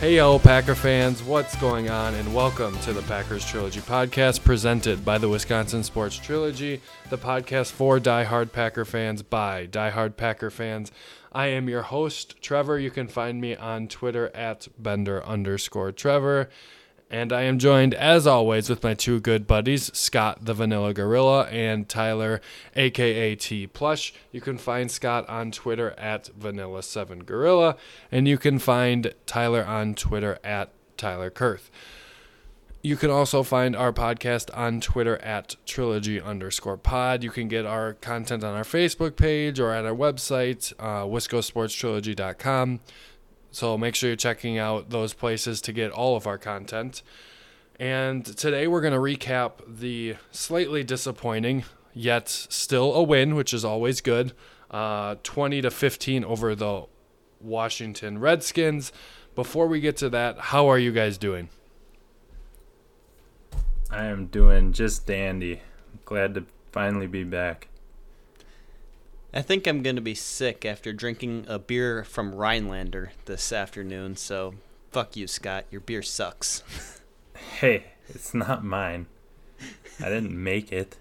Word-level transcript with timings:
Hey, 0.00 0.16
yo, 0.16 0.38
Packer 0.38 0.74
fans, 0.74 1.22
what's 1.22 1.54
going 1.56 1.90
on? 1.90 2.14
And 2.14 2.34
welcome 2.34 2.74
to 2.80 2.94
the 2.94 3.02
Packers 3.02 3.44
Trilogy 3.44 3.80
podcast 3.80 4.42
presented 4.42 5.04
by 5.04 5.18
the 5.18 5.28
Wisconsin 5.28 5.84
Sports 5.84 6.16
Trilogy, 6.16 6.80
the 7.10 7.18
podcast 7.18 7.72
for 7.72 8.00
diehard 8.00 8.50
Packer 8.50 8.86
fans 8.86 9.22
by 9.22 9.66
diehard 9.66 10.16
Packer 10.16 10.50
fans. 10.50 10.90
I 11.32 11.48
am 11.48 11.68
your 11.68 11.82
host, 11.82 12.40
Trevor. 12.40 12.78
You 12.78 12.90
can 12.90 13.08
find 13.08 13.42
me 13.42 13.54
on 13.54 13.88
Twitter 13.88 14.34
at 14.34 14.68
Bender 14.78 15.22
underscore 15.22 15.92
Trevor. 15.92 16.48
And 17.10 17.32
I 17.32 17.42
am 17.42 17.58
joined, 17.58 17.92
as 17.94 18.24
always, 18.24 18.70
with 18.70 18.84
my 18.84 18.94
two 18.94 19.18
good 19.18 19.48
buddies, 19.48 19.90
Scott 19.96 20.44
the 20.44 20.54
Vanilla 20.54 20.94
Gorilla 20.94 21.46
and 21.46 21.88
Tyler, 21.88 22.40
aka 22.76 23.34
T 23.34 23.66
Plush. 23.66 24.14
You 24.30 24.40
can 24.40 24.58
find 24.58 24.88
Scott 24.88 25.28
on 25.28 25.50
Twitter 25.50 25.90
at 25.98 26.30
Vanilla7Gorilla, 26.38 27.76
and 28.12 28.28
you 28.28 28.38
can 28.38 28.60
find 28.60 29.12
Tyler 29.26 29.64
on 29.64 29.94
Twitter 29.96 30.38
at 30.44 30.70
Tyler 30.96 31.30
Kurth. 31.30 31.68
You 32.82 32.96
can 32.96 33.10
also 33.10 33.42
find 33.42 33.76
our 33.76 33.92
podcast 33.92 34.56
on 34.56 34.80
Twitter 34.80 35.18
at 35.18 35.56
trilogy 35.66 36.18
underscore 36.20 36.78
pod. 36.78 37.22
You 37.22 37.30
can 37.30 37.46
get 37.48 37.66
our 37.66 37.94
content 37.94 38.42
on 38.42 38.54
our 38.54 38.62
Facebook 38.62 39.16
page 39.16 39.60
or 39.60 39.72
at 39.72 39.84
our 39.84 39.94
website, 39.94 40.72
uh, 40.78 41.04
wiscosportstrilogy.com. 41.04 42.80
So 43.50 43.76
make 43.76 43.94
sure 43.94 44.10
you're 44.10 44.16
checking 44.16 44.58
out 44.58 44.90
those 44.90 45.12
places 45.12 45.60
to 45.62 45.72
get 45.72 45.90
all 45.90 46.16
of 46.16 46.26
our 46.26 46.38
content. 46.38 47.02
And 47.78 48.24
today 48.24 48.66
we're 48.66 48.80
going 48.80 48.92
to 48.92 48.98
recap 48.98 49.52
the 49.66 50.16
slightly 50.30 50.84
disappointing, 50.84 51.64
yet 51.94 52.28
still 52.28 52.94
a 52.94 53.02
win, 53.02 53.34
which 53.34 53.52
is 53.52 53.64
always 53.64 54.00
good. 54.00 54.32
Uh, 54.70 55.16
20 55.22 55.62
to 55.62 55.70
15 55.70 56.24
over 56.24 56.54
the 56.54 56.84
Washington 57.40 58.18
Redskins. 58.18 58.92
Before 59.34 59.66
we 59.66 59.80
get 59.80 59.96
to 59.98 60.08
that, 60.10 60.38
how 60.38 60.68
are 60.68 60.78
you 60.78 60.92
guys 60.92 61.18
doing? 61.18 61.48
I 63.90 64.04
am 64.04 64.26
doing 64.26 64.72
just 64.72 65.06
dandy. 65.06 65.62
Glad 66.04 66.34
to 66.34 66.44
finally 66.70 67.08
be 67.08 67.24
back. 67.24 67.68
I 69.32 69.42
think 69.42 69.66
I'm 69.66 69.82
going 69.82 69.96
to 69.96 70.02
be 70.02 70.14
sick 70.14 70.64
after 70.64 70.92
drinking 70.92 71.44
a 71.48 71.58
beer 71.58 72.02
from 72.04 72.34
Rhinelander 72.34 73.12
this 73.26 73.52
afternoon, 73.52 74.16
so 74.16 74.54
fuck 74.90 75.16
you, 75.16 75.26
Scott. 75.28 75.66
Your 75.70 75.80
beer 75.80 76.02
sucks. 76.02 76.62
Hey, 77.58 77.84
it's 78.10 78.34
not 78.34 78.62
mine. 78.64 79.06
I 79.98 80.10
didn't 80.10 80.32
make 80.42 80.72
it. 80.72 80.98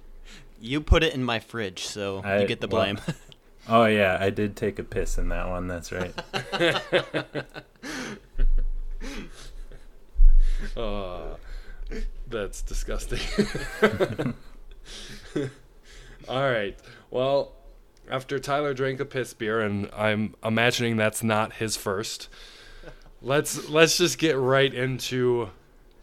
you 0.62 0.79
put 0.79 1.03
it 1.03 1.13
in 1.13 1.22
my 1.22 1.39
fridge, 1.39 1.84
so 1.84 2.22
I- 2.23 2.39
you 2.39 2.47
get 2.47 2.62
the 2.62 2.68
well- 2.68 2.84
blame. 2.85 3.00
Oh 3.68 3.85
yeah, 3.85 4.18
I 4.19 4.29
did 4.31 4.56
take 4.56 4.79
a 4.79 4.84
piss 4.84 5.18
in 5.19 5.28
that 5.29 5.47
one. 5.50 5.68
That's 5.68 5.91
right. 5.91 6.13
Uh, 10.75 11.35
that's 12.28 12.62
disgusting. 12.62 13.19
All 16.28 16.51
right. 16.51 16.78
Well, 17.12 17.53
after 18.09 18.40
Tyler 18.40 18.74
drank 18.74 19.00
a 19.00 19.06
piss 19.06 19.34
beer, 19.34 19.59
and 19.59 19.90
I'm 19.96 20.36
imagining 20.44 20.97
that's 20.97 21.24
not 21.24 21.53
his 21.53 21.78
first. 21.78 22.30
Let's 23.22 23.70
let's 23.70 23.97
just 23.97 24.18
get 24.18 24.38
right 24.38 24.74
into 24.74 25.50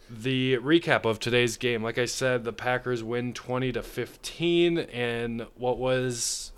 the 0.09 0.57
recap 0.57 1.05
of 1.05 1.19
today's 1.19 1.57
game. 1.57 1.83
Like 1.83 1.97
I 1.97 2.05
said, 2.05 2.43
the 2.43 2.53
Packers 2.53 3.03
win 3.03 3.33
20 3.33 3.73
to 3.73 3.83
15 3.83 4.77
in 4.77 5.47
what 5.55 5.77
was 5.77 6.51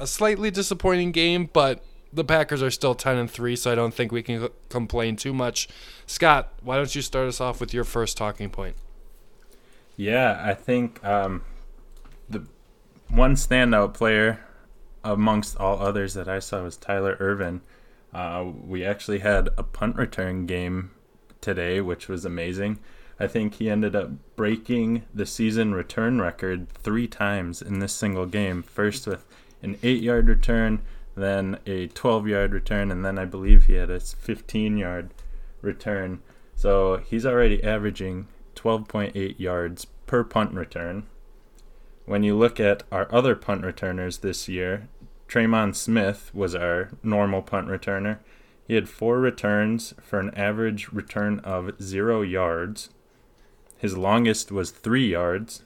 a 0.00 0.06
slightly 0.06 0.50
disappointing 0.50 1.12
game, 1.12 1.48
but 1.52 1.84
the 2.12 2.24
Packers 2.24 2.62
are 2.62 2.70
still 2.70 2.94
10 2.94 3.16
and 3.16 3.30
3, 3.30 3.56
so 3.56 3.70
I 3.70 3.74
don't 3.74 3.94
think 3.94 4.10
we 4.10 4.22
can 4.22 4.42
c- 4.42 4.48
complain 4.68 5.16
too 5.16 5.32
much. 5.32 5.68
Scott, 6.06 6.52
why 6.62 6.76
don't 6.76 6.94
you 6.94 7.02
start 7.02 7.28
us 7.28 7.40
off 7.40 7.60
with 7.60 7.72
your 7.74 7.84
first 7.84 8.16
talking 8.16 8.50
point? 8.50 8.76
Yeah, 9.96 10.40
I 10.42 10.54
think 10.54 11.02
um, 11.04 11.42
the 12.28 12.46
one 13.08 13.34
standout 13.34 13.94
player 13.94 14.45
amongst 15.12 15.56
all 15.56 15.80
others 15.80 16.14
that 16.14 16.28
I 16.28 16.38
saw 16.38 16.62
was 16.62 16.76
Tyler 16.76 17.16
Ervin. 17.20 17.60
Uh, 18.12 18.46
we 18.66 18.84
actually 18.84 19.20
had 19.20 19.48
a 19.56 19.62
punt 19.62 19.96
return 19.96 20.46
game 20.46 20.90
today, 21.40 21.80
which 21.80 22.08
was 22.08 22.24
amazing. 22.24 22.78
I 23.18 23.26
think 23.26 23.54
he 23.54 23.70
ended 23.70 23.96
up 23.96 24.10
breaking 24.36 25.04
the 25.14 25.26
season 25.26 25.74
return 25.74 26.20
record 26.20 26.68
three 26.68 27.06
times 27.06 27.62
in 27.62 27.78
this 27.78 27.92
single 27.92 28.26
game. 28.26 28.62
First 28.62 29.06
with 29.06 29.24
an 29.62 29.78
eight 29.82 30.02
yard 30.02 30.28
return, 30.28 30.82
then 31.14 31.58
a 31.66 31.86
12 31.88 32.28
yard 32.28 32.52
return, 32.52 32.90
and 32.90 33.04
then 33.04 33.18
I 33.18 33.24
believe 33.24 33.64
he 33.64 33.74
had 33.74 33.90
a 33.90 34.00
15 34.00 34.76
yard 34.76 35.10
return. 35.62 36.20
So 36.54 36.98
he's 36.98 37.24
already 37.24 37.62
averaging 37.64 38.28
12.8 38.54 39.38
yards 39.38 39.86
per 40.06 40.24
punt 40.24 40.52
return. 40.52 41.06
When 42.04 42.22
you 42.22 42.36
look 42.36 42.60
at 42.60 42.84
our 42.92 43.12
other 43.12 43.34
punt 43.34 43.64
returners 43.64 44.18
this 44.18 44.48
year, 44.48 44.88
Tremon 45.28 45.74
Smith 45.74 46.30
was 46.32 46.54
our 46.54 46.90
normal 47.02 47.42
punt 47.42 47.68
returner. 47.68 48.18
He 48.66 48.74
had 48.74 48.88
four 48.88 49.20
returns 49.20 49.94
for 50.02 50.18
an 50.18 50.34
average 50.34 50.88
return 50.92 51.40
of 51.40 51.80
zero 51.80 52.22
yards. 52.22 52.90
His 53.78 53.96
longest 53.96 54.50
was 54.50 54.70
three 54.70 55.08
yards. 55.08 55.62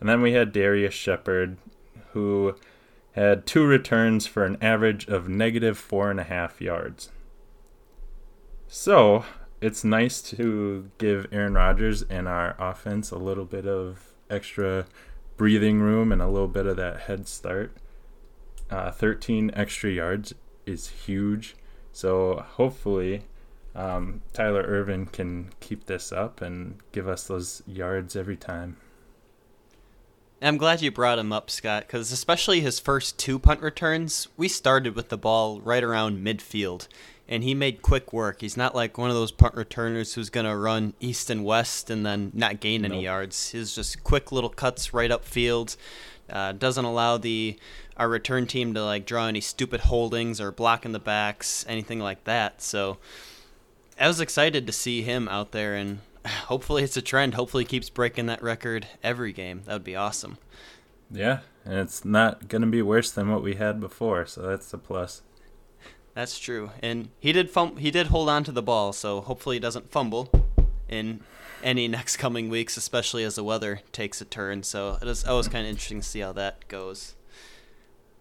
And 0.00 0.08
then 0.08 0.22
we 0.22 0.32
had 0.32 0.52
Darrius 0.52 0.94
Shepherd, 0.94 1.56
who 2.12 2.54
had 3.12 3.46
two 3.46 3.66
returns 3.66 4.26
for 4.26 4.44
an 4.44 4.56
average 4.60 5.06
of 5.08 5.28
negative 5.28 5.76
four 5.76 6.10
and 6.10 6.20
a 6.20 6.24
half 6.24 6.60
yards. 6.60 7.10
So 8.68 9.24
it's 9.60 9.82
nice 9.82 10.22
to 10.22 10.90
give 10.98 11.26
Aaron 11.32 11.54
Rodgers 11.54 12.02
and 12.02 12.28
our 12.28 12.54
offense 12.58 13.10
a 13.10 13.18
little 13.18 13.44
bit 13.44 13.66
of 13.66 14.12
extra 14.30 14.86
breathing 15.36 15.80
room 15.80 16.12
and 16.12 16.22
a 16.22 16.28
little 16.28 16.48
bit 16.48 16.66
of 16.66 16.76
that 16.76 17.00
head 17.00 17.26
start. 17.26 17.72
Uh, 18.70 18.90
13 18.90 19.50
extra 19.54 19.90
yards 19.90 20.34
is 20.66 20.88
huge. 20.88 21.56
So 21.92 22.44
hopefully, 22.56 23.24
um, 23.74 24.22
Tyler 24.32 24.62
Ervin 24.62 25.06
can 25.06 25.50
keep 25.60 25.86
this 25.86 26.12
up 26.12 26.40
and 26.42 26.78
give 26.92 27.08
us 27.08 27.26
those 27.26 27.62
yards 27.66 28.14
every 28.16 28.36
time. 28.36 28.76
I'm 30.40 30.56
glad 30.56 30.82
you 30.82 30.92
brought 30.92 31.18
him 31.18 31.32
up, 31.32 31.50
Scott, 31.50 31.86
because 31.86 32.12
especially 32.12 32.60
his 32.60 32.78
first 32.78 33.18
two 33.18 33.40
punt 33.40 33.60
returns, 33.60 34.28
we 34.36 34.46
started 34.46 34.94
with 34.94 35.08
the 35.08 35.18
ball 35.18 35.60
right 35.60 35.82
around 35.82 36.24
midfield, 36.24 36.86
and 37.28 37.44
he 37.44 37.54
made 37.54 37.82
quick 37.82 38.12
work. 38.12 38.40
He's 38.40 38.56
not 38.56 38.74
like 38.74 38.96
one 38.96 39.10
of 39.10 39.16
those 39.16 39.32
punt 39.32 39.54
returners 39.54 40.14
who's 40.14 40.30
going 40.30 40.46
to 40.46 40.56
run 40.56 40.94
east 41.00 41.28
and 41.30 41.44
west 41.44 41.90
and 41.90 42.04
then 42.06 42.30
not 42.34 42.60
gain 42.60 42.84
any 42.84 42.96
Nope. 42.96 43.04
yards. 43.04 43.50
He's 43.50 43.74
just 43.74 44.02
quick 44.02 44.32
little 44.32 44.50
cuts 44.50 44.94
right 44.94 45.10
up 45.10 45.24
field. 45.24 45.76
Uh, 46.30 46.52
doesn't 46.52 46.84
allow 46.84 47.16
the 47.18 47.58
our 47.96 48.08
return 48.08 48.46
team 48.46 48.74
to 48.74 48.84
like 48.84 49.04
draw 49.06 49.26
any 49.26 49.40
stupid 49.40 49.80
holdings 49.80 50.40
or 50.40 50.52
block 50.52 50.84
in 50.84 50.92
the 50.92 50.98
backs, 50.98 51.64
anything 51.68 51.98
like 51.98 52.24
that. 52.24 52.62
So 52.62 52.98
I 54.00 54.06
was 54.06 54.20
excited 54.20 54.66
to 54.66 54.72
see 54.72 55.02
him 55.02 55.28
out 55.28 55.52
there, 55.52 55.74
and 55.74 55.98
hopefully 56.26 56.82
it's 56.84 56.96
a 56.96 57.02
trend. 57.02 57.34
Hopefully 57.34 57.64
he 57.64 57.68
keeps 57.68 57.90
breaking 57.90 58.26
that 58.26 58.42
record 58.42 58.86
every 59.02 59.32
game. 59.32 59.62
That 59.66 59.72
would 59.74 59.84
be 59.84 59.96
awesome. 59.96 60.38
Yeah, 61.10 61.40
and 61.64 61.74
it's 61.78 62.04
not 62.04 62.48
going 62.48 62.60
to 62.62 62.68
be 62.68 62.82
worse 62.82 63.10
than 63.10 63.30
what 63.30 63.42
we 63.42 63.54
had 63.56 63.80
before, 63.80 64.26
so 64.26 64.42
that's 64.42 64.72
a 64.74 64.78
plus. 64.78 65.22
That's 66.18 66.36
true, 66.40 66.72
and 66.82 67.10
he 67.20 67.30
did 67.30 67.48
fum- 67.48 67.76
he 67.76 67.92
did 67.92 68.08
hold 68.08 68.28
on 68.28 68.42
to 68.42 68.50
the 68.50 68.60
ball, 68.60 68.92
so 68.92 69.20
hopefully 69.20 69.54
he 69.54 69.60
doesn't 69.60 69.92
fumble 69.92 70.28
in 70.88 71.20
any 71.62 71.86
next 71.96 72.16
coming 72.16 72.48
weeks, 72.48 72.76
especially 72.76 73.22
as 73.22 73.36
the 73.36 73.44
weather 73.44 73.82
takes 73.92 74.20
a 74.20 74.24
turn. 74.24 74.64
So 74.64 74.98
it 75.00 75.06
is 75.06 75.24
always 75.24 75.46
kind 75.46 75.64
of 75.64 75.70
interesting 75.70 76.00
to 76.00 76.04
see 76.04 76.18
how 76.18 76.32
that 76.32 76.66
goes. 76.66 77.14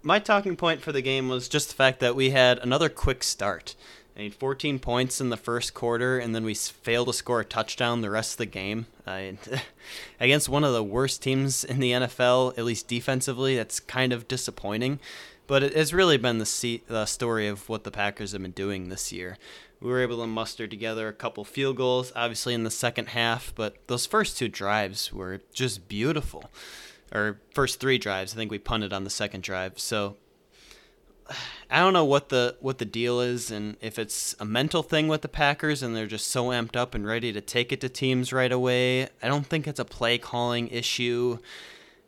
my 0.03 0.19
talking 0.19 0.55
point 0.55 0.83
for 0.83 0.91
the 0.91 1.01
game 1.01 1.27
was 1.27 1.49
just 1.49 1.69
the 1.69 1.73
fact 1.73 1.99
that 2.01 2.15
we 2.15 2.29
had 2.29 2.59
another 2.59 2.87
quick 2.87 3.23
start. 3.23 3.73
I 4.15 4.19
mean, 4.19 4.31
14 4.31 4.77
points 4.77 5.19
in 5.19 5.29
the 5.29 5.35
first 5.35 5.73
quarter, 5.73 6.19
and 6.19 6.35
then 6.35 6.43
we 6.43 6.53
failed 6.53 7.07
to 7.07 7.13
score 7.13 7.39
a 7.39 7.45
touchdown 7.45 8.01
the 8.01 8.11
rest 8.11 8.33
of 8.33 8.37
the 8.37 8.45
game. 8.45 8.85
I, 9.07 9.37
against 10.19 10.49
one 10.49 10.63
of 10.63 10.73
the 10.73 10.83
worst 10.83 11.23
teams 11.23 11.63
in 11.63 11.79
the 11.79 11.93
NFL, 11.93 12.59
at 12.59 12.65
least 12.65 12.87
defensively, 12.87 13.55
that's 13.55 13.79
kind 13.79 14.13
of 14.13 14.27
disappointing. 14.27 14.99
But 15.47 15.63
it 15.63 15.75
has 15.75 15.93
really 15.93 16.17
been 16.17 16.37
the, 16.39 16.81
the 16.87 17.05
story 17.05 17.47
of 17.47 17.69
what 17.69 17.83
the 17.85 17.91
Packers 17.91 18.33
have 18.33 18.41
been 18.41 18.51
doing 18.51 18.89
this 18.89 19.11
year. 19.11 19.37
We 19.79 19.89
were 19.89 20.01
able 20.01 20.19
to 20.21 20.27
muster 20.27 20.67
together 20.67 21.07
a 21.07 21.13
couple 21.13 21.45
field 21.45 21.77
goals, 21.77 22.11
obviously 22.15 22.53
in 22.53 22.63
the 22.63 22.71
second 22.71 23.09
half, 23.09 23.53
but 23.55 23.75
those 23.87 24.05
first 24.05 24.37
two 24.37 24.47
drives 24.47 25.13
were 25.13 25.41
just 25.53 25.87
beautiful. 25.87 26.49
Or 27.13 27.39
first 27.53 27.79
three 27.79 27.97
drives, 27.97 28.33
I 28.33 28.37
think 28.37 28.51
we 28.51 28.59
punted 28.59 28.91
on 28.91 29.03
the 29.03 29.09
second 29.09 29.43
drive. 29.43 29.79
So 29.79 30.17
I 31.69 31.79
don't 31.79 31.93
know 31.93 32.05
what 32.05 32.29
the 32.29 32.55
what 32.59 32.77
the 32.77 32.85
deal 32.85 33.19
is 33.19 33.51
and 33.51 33.75
if 33.81 33.99
it's 33.99 34.35
a 34.39 34.45
mental 34.45 34.83
thing 34.83 35.07
with 35.07 35.21
the 35.21 35.27
Packers 35.27 35.83
and 35.83 35.95
they're 35.95 36.07
just 36.07 36.27
so 36.27 36.45
amped 36.45 36.75
up 36.75 36.95
and 36.95 37.05
ready 37.05 37.33
to 37.33 37.41
take 37.41 37.71
it 37.71 37.81
to 37.81 37.89
teams 37.89 38.33
right 38.33 38.51
away. 38.51 39.03
I 39.21 39.27
don't 39.27 39.45
think 39.45 39.67
it's 39.67 39.79
a 39.79 39.85
play 39.85 40.17
calling 40.17 40.69
issue. 40.69 41.39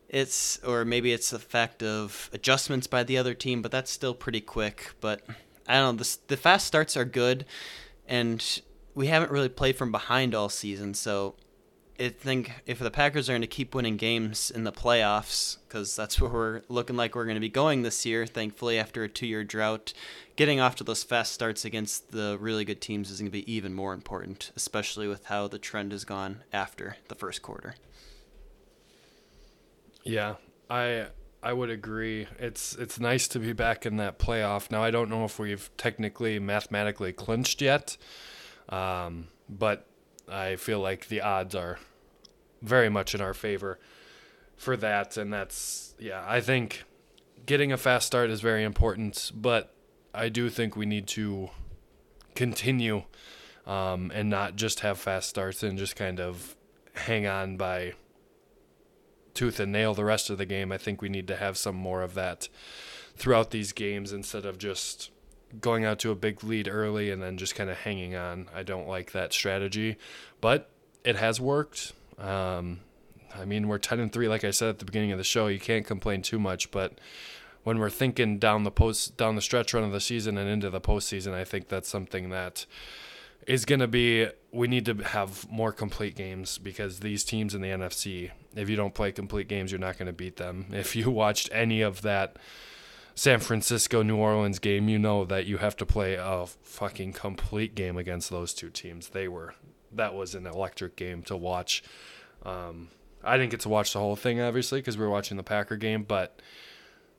It's 0.09 0.59
or 0.63 0.85
maybe 0.85 1.13
it's 1.13 1.29
the 1.29 1.39
fact 1.39 1.83
of 1.83 2.29
adjustments 2.33 2.87
by 2.87 3.03
the 3.03 3.17
other 3.17 3.33
team, 3.33 3.61
but 3.61 3.71
that's 3.71 3.91
still 3.91 4.13
pretty 4.13 4.41
quick. 4.41 4.91
But 4.99 5.21
I 5.67 5.75
don't 5.75 5.97
know. 5.97 6.03
The, 6.03 6.17
the 6.27 6.37
fast 6.37 6.65
starts 6.65 6.97
are 6.97 7.05
good, 7.05 7.45
and 8.07 8.61
we 8.95 9.07
haven't 9.07 9.31
really 9.31 9.49
played 9.49 9.77
from 9.77 9.91
behind 9.91 10.33
all 10.33 10.49
season, 10.49 10.95
so 10.95 11.35
I 11.99 12.09
think 12.09 12.53
if 12.65 12.79
the 12.79 12.91
Packers 12.91 13.29
are 13.29 13.33
going 13.33 13.41
to 13.41 13.47
keep 13.47 13.75
winning 13.75 13.97
games 13.97 14.49
in 14.49 14.63
the 14.63 14.71
playoffs, 14.71 15.57
because 15.67 15.97
that's 15.97 16.19
where 16.21 16.31
we're 16.31 16.61
looking 16.69 16.95
like 16.95 17.13
we're 17.13 17.25
going 17.25 17.35
to 17.35 17.41
be 17.41 17.49
going 17.49 17.81
this 17.81 18.05
year, 18.05 18.25
thankfully, 18.25 18.79
after 18.79 19.03
a 19.03 19.09
two 19.09 19.27
year 19.27 19.43
drought, 19.43 19.93
getting 20.37 20.61
off 20.61 20.75
to 20.77 20.83
those 20.85 21.03
fast 21.03 21.33
starts 21.33 21.65
against 21.65 22.11
the 22.11 22.37
really 22.39 22.63
good 22.63 22.79
teams 22.79 23.11
is 23.11 23.19
going 23.19 23.27
to 23.27 23.31
be 23.31 23.51
even 23.51 23.73
more 23.73 23.93
important, 23.93 24.51
especially 24.55 25.07
with 25.07 25.25
how 25.25 25.47
the 25.49 25.59
trend 25.59 25.91
has 25.91 26.05
gone 26.05 26.43
after 26.53 26.95
the 27.09 27.15
first 27.15 27.41
quarter. 27.41 27.75
Yeah, 30.03 30.35
I 30.69 31.07
I 31.41 31.53
would 31.53 31.69
agree. 31.69 32.27
It's 32.37 32.75
it's 32.75 32.99
nice 32.99 33.27
to 33.29 33.39
be 33.39 33.53
back 33.53 33.85
in 33.85 33.97
that 33.97 34.19
playoff. 34.19 34.71
Now 34.71 34.83
I 34.83 34.91
don't 34.91 35.09
know 35.09 35.25
if 35.25 35.39
we've 35.39 35.69
technically 35.77 36.39
mathematically 36.39 37.13
clinched 37.13 37.61
yet, 37.61 37.97
um, 38.69 39.27
but 39.49 39.85
I 40.27 40.55
feel 40.55 40.79
like 40.79 41.07
the 41.07 41.21
odds 41.21 41.55
are 41.55 41.79
very 42.61 42.89
much 42.89 43.15
in 43.15 43.21
our 43.21 43.33
favor 43.33 43.79
for 44.55 44.75
that. 44.77 45.17
And 45.17 45.31
that's, 45.31 45.95
yeah, 45.97 46.23
I 46.27 46.41
think 46.41 46.83
getting 47.45 47.71
a 47.71 47.77
fast 47.77 48.07
start 48.07 48.29
is 48.29 48.41
very 48.41 48.63
important, 48.63 49.31
but 49.33 49.73
I 50.13 50.29
do 50.29 50.49
think 50.49 50.75
we 50.75 50.85
need 50.85 51.07
to 51.07 51.49
continue 52.35 53.03
um, 53.65 54.11
and 54.13 54.29
not 54.29 54.55
just 54.55 54.81
have 54.81 54.99
fast 54.99 55.29
starts 55.29 55.63
and 55.63 55.77
just 55.77 55.95
kind 55.95 56.19
of 56.19 56.55
hang 56.93 57.25
on 57.25 57.57
by 57.57 57.93
tooth 59.39 59.57
and 59.61 59.71
nail 59.71 59.93
the 59.93 60.03
rest 60.03 60.29
of 60.29 60.37
the 60.37 60.45
game. 60.45 60.69
I 60.69 60.77
think 60.77 61.01
we 61.01 61.07
need 61.07 61.25
to 61.29 61.37
have 61.37 61.57
some 61.57 61.75
more 61.77 62.01
of 62.01 62.13
that 62.13 62.49
throughout 63.15 63.51
these 63.51 63.71
games 63.71 64.11
instead 64.11 64.45
of 64.45 64.57
just 64.57 65.11
going 65.61 65.85
out 65.85 65.97
to 65.99 66.11
a 66.11 66.15
big 66.15 66.43
lead 66.43 66.67
early 66.67 67.09
and 67.09 67.23
then 67.23 67.37
just 67.37 67.55
kind 67.55 67.69
of 67.69 67.77
hanging 67.77 68.17
on. 68.17 68.49
I 68.53 68.63
don't 68.63 68.85
like 68.85 69.13
that 69.13 69.31
strategy, 69.31 69.95
but 70.41 70.69
it 71.05 71.15
has 71.15 71.39
worked. 71.39 71.93
Um, 72.17 72.81
I 73.33 73.45
mean, 73.45 73.69
we're 73.69 73.77
10 73.77 74.01
and 74.01 74.11
3, 74.11 74.27
like 74.27 74.43
I 74.43 74.51
said 74.51 74.67
at 74.67 74.79
the 74.79 74.85
beginning 74.85 75.13
of 75.13 75.17
the 75.17 75.23
show. 75.23 75.47
You 75.47 75.59
can't 75.59 75.87
complain 75.87 76.21
too 76.21 76.37
much, 76.37 76.69
but 76.69 76.99
when 77.63 77.79
we're 77.79 77.89
thinking 77.89 78.39
down 78.39 78.65
the 78.65 78.71
post, 78.71 79.15
down 79.15 79.35
the 79.35 79.41
stretch 79.41 79.73
run 79.73 79.85
of 79.85 79.93
the 79.93 80.01
season 80.01 80.37
and 80.37 80.49
into 80.49 80.69
the 80.69 80.81
postseason, 80.81 81.31
I 81.31 81.45
think 81.45 81.69
that's 81.69 81.87
something 81.87 82.29
that 82.31 82.65
is 83.49 83.65
going 83.65 83.79
to 83.79 83.87
be. 83.87 84.27
We 84.51 84.67
need 84.67 84.85
to 84.85 84.95
have 84.95 85.49
more 85.51 85.71
complete 85.71 86.15
games 86.15 86.57
because 86.57 86.99
these 86.99 87.23
teams 87.23 87.53
in 87.53 87.61
the 87.61 87.69
NFC, 87.69 88.31
if 88.55 88.69
you 88.69 88.75
don't 88.75 88.93
play 88.93 89.11
complete 89.11 89.47
games, 89.47 89.71
you're 89.71 89.79
not 89.79 89.97
going 89.97 90.07
to 90.07 90.13
beat 90.13 90.37
them. 90.37 90.67
If 90.71 90.95
you 90.95 91.09
watched 91.09 91.49
any 91.51 91.81
of 91.81 92.03
that 92.03 92.37
San 93.15 93.39
Francisco 93.39 94.03
New 94.03 94.17
Orleans 94.17 94.59
game, 94.59 94.87
you 94.87 94.99
know 94.99 95.25
that 95.25 95.45
you 95.47 95.57
have 95.57 95.75
to 95.77 95.85
play 95.85 96.13
a 96.15 96.45
fucking 96.45 97.13
complete 97.13 97.73
game 97.73 97.97
against 97.97 98.29
those 98.29 98.53
two 98.53 98.69
teams. 98.69 99.09
They 99.09 99.27
were 99.27 99.55
that 99.91 100.13
was 100.13 100.35
an 100.35 100.45
electric 100.45 100.95
game 100.95 101.23
to 101.23 101.35
watch. 101.35 101.83
Um, 102.43 102.89
I 103.23 103.37
didn't 103.37 103.51
get 103.51 103.61
to 103.61 103.69
watch 103.69 103.93
the 103.93 103.99
whole 103.99 104.15
thing, 104.15 104.39
obviously, 104.39 104.79
because 104.79 104.97
we 104.97 105.03
were 105.03 105.09
watching 105.09 105.37
the 105.37 105.43
Packer 105.43 105.75
game. 105.75 106.03
But 106.03 106.39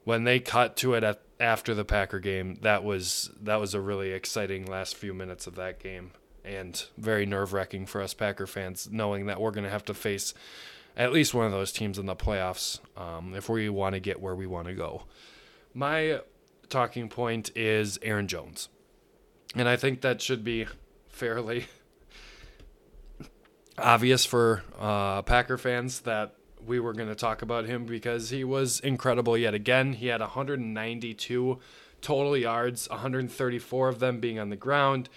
when 0.04 0.24
they 0.24 0.40
cut 0.40 0.76
to 0.78 0.94
it 0.94 1.04
at, 1.04 1.20
after 1.38 1.74
the 1.74 1.84
Packer 1.84 2.20
game, 2.20 2.58
that 2.62 2.84
was 2.84 3.30
that 3.42 3.56
was 3.56 3.74
a 3.74 3.80
really 3.80 4.12
exciting 4.12 4.66
last 4.66 4.96
few 4.96 5.12
minutes 5.12 5.46
of 5.46 5.56
that 5.56 5.80
game, 5.80 6.12
and 6.44 6.84
very 6.96 7.26
nerve 7.26 7.52
wracking 7.52 7.86
for 7.86 8.00
us 8.00 8.14
Packer 8.14 8.46
fans, 8.46 8.88
knowing 8.90 9.26
that 9.26 9.40
we're 9.40 9.50
going 9.50 9.64
to 9.64 9.70
have 9.70 9.84
to 9.86 9.94
face 9.94 10.34
at 10.96 11.12
least 11.12 11.34
one 11.34 11.46
of 11.46 11.52
those 11.52 11.72
teams 11.72 11.98
in 11.98 12.06
the 12.06 12.16
playoffs 12.16 12.80
um, 12.96 13.34
if 13.34 13.48
we 13.48 13.68
want 13.68 13.94
to 13.94 14.00
get 14.00 14.20
where 14.20 14.34
we 14.34 14.46
want 14.46 14.66
to 14.68 14.74
go. 14.74 15.04
My 15.72 16.20
talking 16.68 17.08
point 17.08 17.50
is 17.56 17.98
Aaron 18.02 18.28
Jones, 18.28 18.68
and 19.54 19.68
I 19.68 19.76
think 19.76 20.00
that 20.00 20.20
should 20.20 20.44
be 20.44 20.66
fairly 21.08 21.66
obvious 23.78 24.24
for 24.24 24.62
uh, 24.78 25.22
Packer 25.22 25.58
fans 25.58 26.00
that 26.00 26.34
we 26.66 26.80
were 26.80 26.92
going 26.92 27.08
to 27.08 27.14
talk 27.14 27.42
about 27.42 27.66
him 27.66 27.86
because 27.86 28.30
he 28.30 28.44
was 28.44 28.80
incredible 28.80 29.36
yet 29.36 29.54
again. 29.54 29.94
He 29.94 30.08
had 30.08 30.20
192 30.20 31.58
total 32.00 32.36
yards, 32.36 32.88
134 32.88 33.88
of 33.88 33.98
them 33.98 34.20
being 34.20 34.38
on 34.38 34.50
the 34.50 34.56
ground, 34.56 35.08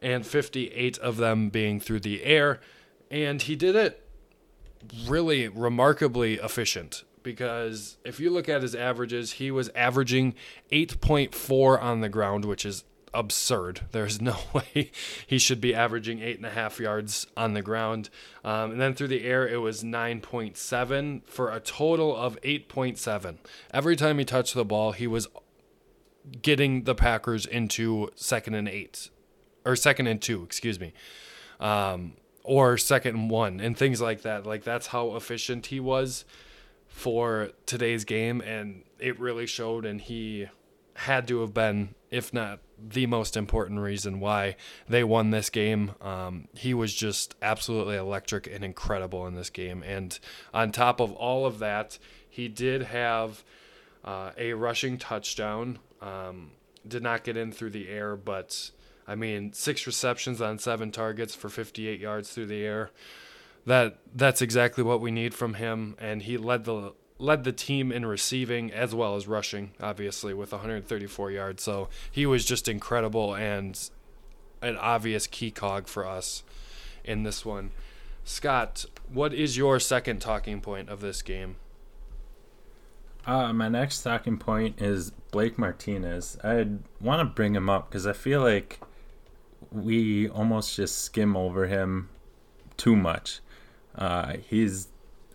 and 0.00 0.26
58 0.26 0.98
of 0.98 1.16
them 1.16 1.48
being 1.48 1.80
through 1.80 2.00
the 2.00 2.24
air. 2.24 2.60
And 3.10 3.40
he 3.40 3.56
did 3.56 3.76
it 3.76 4.06
really 5.06 5.48
remarkably 5.48 6.34
efficient 6.34 7.04
because 7.22 7.96
if 8.04 8.20
you 8.20 8.30
look 8.30 8.48
at 8.48 8.62
his 8.62 8.74
averages, 8.74 9.32
he 9.32 9.50
was 9.50 9.70
averaging 9.70 10.34
8.4 10.70 11.82
on 11.82 12.00
the 12.00 12.08
ground, 12.08 12.44
which 12.44 12.64
is 12.64 12.84
absurd. 13.14 13.80
There's 13.92 14.20
no 14.20 14.36
way 14.52 14.90
he 15.26 15.38
should 15.38 15.60
be 15.60 15.74
averaging 15.74 16.20
eight 16.20 16.36
and 16.36 16.46
a 16.46 16.50
half 16.50 16.78
yards 16.78 17.26
on 17.36 17.54
the 17.54 17.62
ground. 17.62 18.10
Um, 18.44 18.72
and 18.72 18.80
then 18.80 18.94
through 18.94 19.08
the 19.08 19.24
air, 19.24 19.48
it 19.48 19.58
was 19.58 19.82
9.7 19.82 21.24
for 21.24 21.50
a 21.50 21.60
total 21.60 22.14
of 22.14 22.40
8.7. 22.42 23.38
Every 23.72 23.96
time 23.96 24.18
he 24.18 24.24
touched 24.24 24.54
the 24.54 24.64
ball, 24.64 24.92
he 24.92 25.06
was 25.06 25.28
getting 26.42 26.84
the 26.84 26.94
Packers 26.94 27.46
into 27.46 28.10
second 28.14 28.54
and 28.54 28.68
eight, 28.68 29.10
or 29.64 29.76
second 29.76 30.06
and 30.06 30.20
two, 30.20 30.42
excuse 30.42 30.78
me. 30.78 30.92
Um, 31.60 32.14
or 32.42 32.76
second 32.76 33.16
and 33.16 33.30
one, 33.30 33.60
and 33.60 33.76
things 33.76 34.00
like 34.00 34.22
that. 34.22 34.46
Like, 34.46 34.64
that's 34.64 34.88
how 34.88 35.16
efficient 35.16 35.66
he 35.66 35.80
was 35.80 36.24
for 36.88 37.50
today's 37.64 38.04
game. 38.04 38.40
And 38.42 38.82
it 38.98 39.18
really 39.18 39.46
showed, 39.46 39.86
and 39.86 40.00
he 40.00 40.48
had 40.94 41.26
to 41.28 41.40
have 41.40 41.54
been, 41.54 41.94
if 42.10 42.32
not 42.32 42.60
the 42.78 43.06
most 43.06 43.36
important 43.36 43.80
reason 43.80 44.20
why 44.20 44.56
they 44.88 45.02
won 45.02 45.30
this 45.30 45.48
game. 45.48 45.92
Um, 46.00 46.48
he 46.54 46.74
was 46.74 46.94
just 46.94 47.34
absolutely 47.40 47.96
electric 47.96 48.46
and 48.46 48.64
incredible 48.64 49.26
in 49.26 49.34
this 49.34 49.50
game. 49.50 49.82
And 49.82 50.18
on 50.52 50.70
top 50.70 51.00
of 51.00 51.12
all 51.12 51.46
of 51.46 51.58
that, 51.60 51.98
he 52.28 52.48
did 52.48 52.82
have 52.82 53.42
uh, 54.04 54.32
a 54.36 54.52
rushing 54.52 54.98
touchdown. 54.98 55.78
Um, 56.02 56.50
did 56.86 57.02
not 57.02 57.24
get 57.24 57.36
in 57.36 57.52
through 57.52 57.70
the 57.70 57.88
air, 57.88 58.16
but 58.16 58.70
I 59.06 59.14
mean, 59.14 59.52
six 59.52 59.86
receptions 59.86 60.40
on 60.40 60.58
seven 60.58 60.90
targets 60.90 61.34
for 61.34 61.48
58 61.48 62.00
yards 62.00 62.30
through 62.30 62.46
the 62.46 62.64
air. 62.64 62.90
That 63.66 63.98
that's 64.14 64.42
exactly 64.42 64.84
what 64.84 65.00
we 65.00 65.10
need 65.10 65.34
from 65.34 65.54
him, 65.54 65.96
and 65.98 66.22
he 66.22 66.36
led 66.36 66.64
the 66.64 66.92
led 67.18 67.44
the 67.44 67.52
team 67.52 67.92
in 67.92 68.04
receiving 68.04 68.72
as 68.72 68.94
well 68.94 69.16
as 69.16 69.26
rushing, 69.26 69.72
obviously, 69.80 70.34
with 70.34 70.52
134 70.52 71.30
yards. 71.30 71.62
So 71.62 71.88
he 72.10 72.26
was 72.26 72.44
just 72.44 72.68
incredible 72.68 73.34
and 73.34 73.78
an 74.60 74.76
obvious 74.76 75.26
key 75.26 75.50
cog 75.50 75.86
for 75.86 76.06
us 76.06 76.42
in 77.04 77.22
this 77.22 77.44
one. 77.44 77.70
Scott, 78.24 78.86
what 79.12 79.34
is 79.34 79.56
your 79.56 79.78
second 79.78 80.20
talking 80.20 80.60
point 80.60 80.88
of 80.88 81.00
this 81.00 81.22
game? 81.22 81.56
Uh, 83.26 83.52
my 83.52 83.68
next 83.68 84.02
talking 84.02 84.38
point 84.38 84.80
is 84.80 85.10
Blake 85.30 85.58
Martinez. 85.58 86.36
I 86.44 86.66
want 87.00 87.20
to 87.20 87.24
bring 87.24 87.54
him 87.54 87.70
up 87.70 87.88
because 87.88 88.06
I 88.06 88.12
feel 88.12 88.42
like 88.42 88.80
we 89.74 90.28
almost 90.28 90.76
just 90.76 90.98
skim 91.02 91.36
over 91.36 91.66
him 91.66 92.08
too 92.76 92.96
much. 92.96 93.40
Uh, 93.94 94.34
he's 94.48 94.88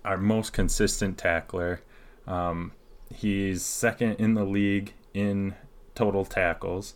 our 0.06 0.18
most 0.18 0.54
consistent 0.54 1.18
tackler. 1.18 1.82
Um, 2.26 2.72
he's 3.14 3.64
second 3.64 4.14
in 4.14 4.34
the 4.34 4.46
league 4.46 4.94
in 5.14 5.56
total 5.96 6.26
tackles. 6.26 6.96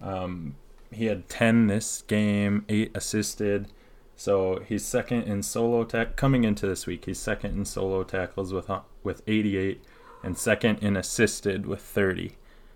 Um, 0.00 0.56
he 0.92 1.06
had 1.06 1.28
10 1.28 1.66
this 1.66 2.02
game, 2.02 2.64
8 2.68 2.92
assisted. 2.94 3.68
So 4.16 4.62
he's 4.66 4.84
second 4.84 5.24
in 5.24 5.42
solo 5.42 5.84
tack 5.84 6.16
coming 6.16 6.44
into 6.44 6.66
this 6.66 6.86
week. 6.86 7.04
He's 7.04 7.18
second 7.18 7.56
in 7.56 7.64
solo 7.64 8.02
tackles 8.02 8.52
with 8.52 8.70
uh, 8.70 8.80
with 9.02 9.22
88 9.26 9.82
and 10.22 10.38
second 10.38 10.78
in 10.82 10.96
assisted 10.96 11.66
with 11.66 11.82
30. 11.82 12.32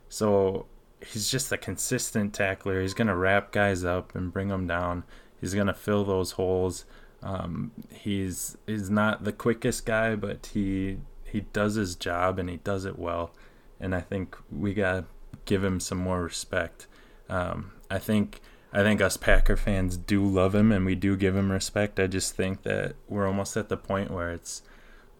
So 0.09 0.67
he's 1.07 1.31
just 1.31 1.51
a 1.53 1.59
consistent 1.59 2.35
tackler. 2.35 2.81
He's 2.81 2.95
going 2.95 3.09
to 3.09 3.17
wrap 3.17 3.53
guys 3.53 3.85
up 3.85 4.15
and 4.15 4.33
bring 4.33 4.49
them 4.49 4.67
down. 4.67 5.05
He's 5.41 5.55
going 5.55 5.67
to 5.67 5.75
fill 5.75 6.05
those 6.05 6.33
holes. 6.33 6.85
Um, 7.23 7.73
he's 7.91 8.57
he's 8.67 8.91
not 8.91 9.25
the 9.25 9.33
quickest 9.33 9.85
guy, 9.85 10.15
but 10.15 10.51
he 10.55 10.99
he 11.25 11.41
does 11.41 11.75
his 11.75 11.95
job 11.95 12.39
and 12.39 12.49
he 12.49 12.57
does 12.59 12.85
it 12.85 12.99
well. 12.99 13.33
And 13.79 13.95
I 13.95 14.01
think 14.01 14.37
we 14.51 14.75
got 14.75 14.93
to 14.93 15.05
give 15.45 15.65
him 15.65 15.81
some 15.81 15.99
more 15.99 16.23
respect. 16.23 16.87
Um, 17.29 17.73
I 17.91 17.99
think 17.99 18.41
I 18.73 18.83
think 18.83 19.01
us 19.01 19.17
Packer 19.17 19.57
fans 19.57 19.97
do 19.97 20.25
love 20.25 20.55
him 20.55 20.71
and 20.73 20.87
we 20.87 20.95
do 20.95 21.17
give 21.17 21.37
him 21.37 21.51
respect. 21.51 21.99
I 21.99 22.07
just 22.07 22.37
think 22.37 22.63
that 22.63 22.95
we're 23.09 23.27
almost 23.27 23.57
at 23.57 23.69
the 23.69 23.77
point 23.77 24.11
where 24.11 24.31
it's 24.31 24.63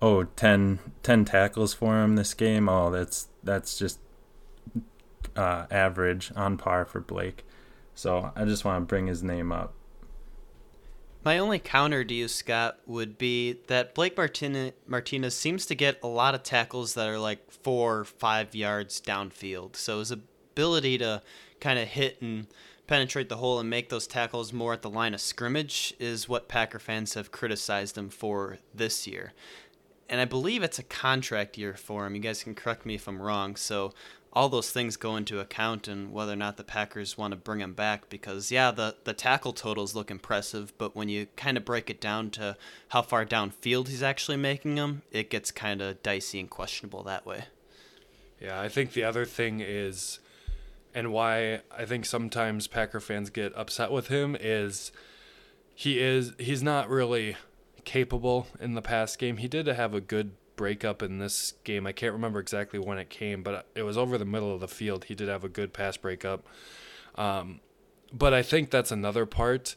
oh 0.01 0.25
10, 0.25 0.79
10 1.03 1.25
tackles 1.25 1.75
for 1.75 2.03
him 2.03 2.17
this 2.17 2.35
game. 2.35 2.69
Oh, 2.69 2.91
that's 2.91 3.29
that's 3.43 3.79
just 3.79 3.99
uh, 5.37 5.67
average 5.71 6.33
on 6.37 6.57
par 6.57 6.85
for 6.85 7.01
Blake. 7.01 7.45
So 7.95 8.33
I 8.35 8.45
just 8.45 8.65
want 8.65 8.83
to 8.83 8.87
bring 8.87 9.07
his 9.07 9.23
name 9.23 9.53
up. 9.53 9.75
My 11.23 11.37
only 11.37 11.59
counter 11.59 12.03
to 12.03 12.15
you, 12.15 12.29
Scott, 12.29 12.79
would 12.87 13.19
be 13.19 13.59
that 13.67 13.95
Blake 13.95 14.17
Martinez, 14.17 14.73
Martinez 14.87 15.37
seems 15.37 15.67
to 15.67 15.75
get 15.75 16.03
a 16.03 16.07
lot 16.07 16.35
of 16.35 16.43
tackles 16.43 16.95
that 16.95 17.09
are 17.09 17.19
like 17.19 17.51
four, 17.51 17.99
or 17.99 18.05
five 18.05 18.55
yards 18.55 19.03
downfield. 19.03 19.77
So 19.77 19.99
his 19.99 20.11
ability 20.11 20.97
to 20.99 21.21
kind 21.61 21.79
of 21.79 21.89
hit 21.89 22.23
and 22.23 22.47
penetrate 22.87 23.29
the 23.29 23.37
hole 23.37 23.61
and 23.61 23.69
make 23.69 23.91
those 23.91 24.07
tackles 24.07 24.53
more 24.53 24.73
at 24.73 24.81
the 24.83 24.91
line 24.91 25.13
of 25.13 25.21
scrimmage 25.21 25.95
is 26.01 26.29
what 26.29 26.49
Packer 26.49 26.79
fans 26.79 27.15
have 27.15 27.31
criticized 27.31 27.99
him 27.99 28.09
for 28.09 28.59
this 28.75 29.07
year. 29.07 29.35
And 30.09 30.21
I 30.21 30.25
believe 30.25 30.63
it's 30.63 30.79
a 30.79 30.83
contract 30.83 31.57
year 31.57 31.75
for 31.75 32.07
him. 32.07 32.17
You 32.17 32.21
guys 32.21 32.43
can 32.43 32.55
correct 32.55 32.85
me 32.85 32.97
if 32.97 33.07
I'm 33.07 33.23
wrong. 33.23 33.55
So 33.55 33.93
all 34.33 34.49
those 34.49 34.71
things 34.71 34.97
go 34.97 35.17
into 35.17 35.41
account 35.41 35.89
and 35.89 36.13
whether 36.13 36.33
or 36.33 36.37
not 36.37 36.57
the 36.57 36.65
Packers 36.65 37.19
want 37.19 37.33
to 37.33 37.37
bring 37.37 37.61
him 37.61 37.75
back 37.75 38.09
because 38.09 38.51
yeah 38.53 38.71
the 38.71 38.95
the 39.05 39.13
tackle 39.13 39.53
totals 39.53 39.95
look 39.95 40.11
impressive 40.11 40.73
but 40.79 40.95
when 40.95 41.09
you 41.09 41.27
kind 41.37 41.57
of 41.57 41.65
break 41.65 41.91
it 41.91 42.01
down 42.01 42.31
to 42.31 42.57
how 42.89 43.03
far 43.03 43.27
downfield 43.27 43.89
he's 43.89 44.03
actually 44.03 44.37
making 44.37 44.77
them 44.77 45.03
it 45.11 45.31
gets 45.31 45.51
kind 45.51 45.83
of 45.83 46.03
dicey 46.03 46.41
and 46.41 46.51
questionable 46.51 47.03
that 47.03 47.27
way. 47.27 47.45
Yeah, 48.41 48.61
I 48.61 48.69
think 48.69 48.93
the 48.93 49.05
other 49.05 49.25
thing 49.27 49.61
is 49.61 50.19
and 50.95 51.13
why 51.13 51.61
I 51.77 51.85
think 51.85 52.07
sometimes 52.07 52.67
Packer 52.67 53.01
fans 53.01 53.31
get 53.31 53.53
upset 53.57 53.91
with 53.91 54.09
him 54.09 54.37
is 54.39 54.93
he 55.75 56.01
is 56.01 56.33
he's 56.39 56.63
not 56.63 56.89
really 56.89 57.37
capable 57.85 58.47
in 58.61 58.75
the 58.75 58.83
past 58.83 59.19
game. 59.19 59.39
He 59.39 59.49
did 59.49 59.67
have 59.67 59.95
a 59.95 60.01
good 60.01 60.33
breakup 60.57 61.03
in 61.03 61.19
this 61.19 61.55
game. 61.65 61.87
I 61.87 61.93
can't 61.93 62.13
remember 62.13 62.41
exactly 62.41 62.79
when 62.79 62.99
it 62.99 63.11
came, 63.11 63.43
but 63.43 63.67
it 63.75 63.83
was 63.83 63.97
over 63.97 64.19
the 64.19 64.25
middle 64.25 64.55
of 64.55 64.61
the 64.61 64.69
field. 64.69 65.05
He 65.05 65.15
did 65.15 65.29
have 65.29 65.45
a 65.45 65.49
good 65.49 65.73
pass 65.73 65.97
breakup. 65.97 66.47
Um, 67.15 67.61
but 68.13 68.35
I 68.35 68.43
think 68.43 68.71
that's 68.71 68.91
another 68.91 69.27
part 69.27 69.77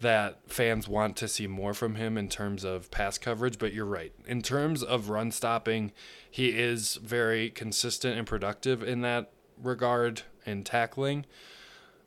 that 0.00 0.38
fans 0.46 0.88
want 0.88 1.16
to 1.18 1.28
see 1.28 1.46
more 1.46 1.74
from 1.74 1.96
him 1.96 2.16
in 2.16 2.28
terms 2.28 2.64
of 2.64 2.90
pass 2.90 3.18
coverage. 3.18 3.58
But 3.58 3.72
you're 3.72 3.84
right. 3.84 4.12
In 4.26 4.42
terms 4.42 4.82
of 4.82 5.10
run 5.10 5.30
stopping, 5.30 5.92
he 6.30 6.58
is 6.58 6.96
very 6.96 7.50
consistent 7.50 8.18
and 8.18 8.26
productive 8.26 8.82
in 8.82 9.02
that 9.02 9.30
regard 9.62 10.22
in 10.46 10.64
tackling. 10.64 11.26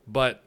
But 0.07 0.43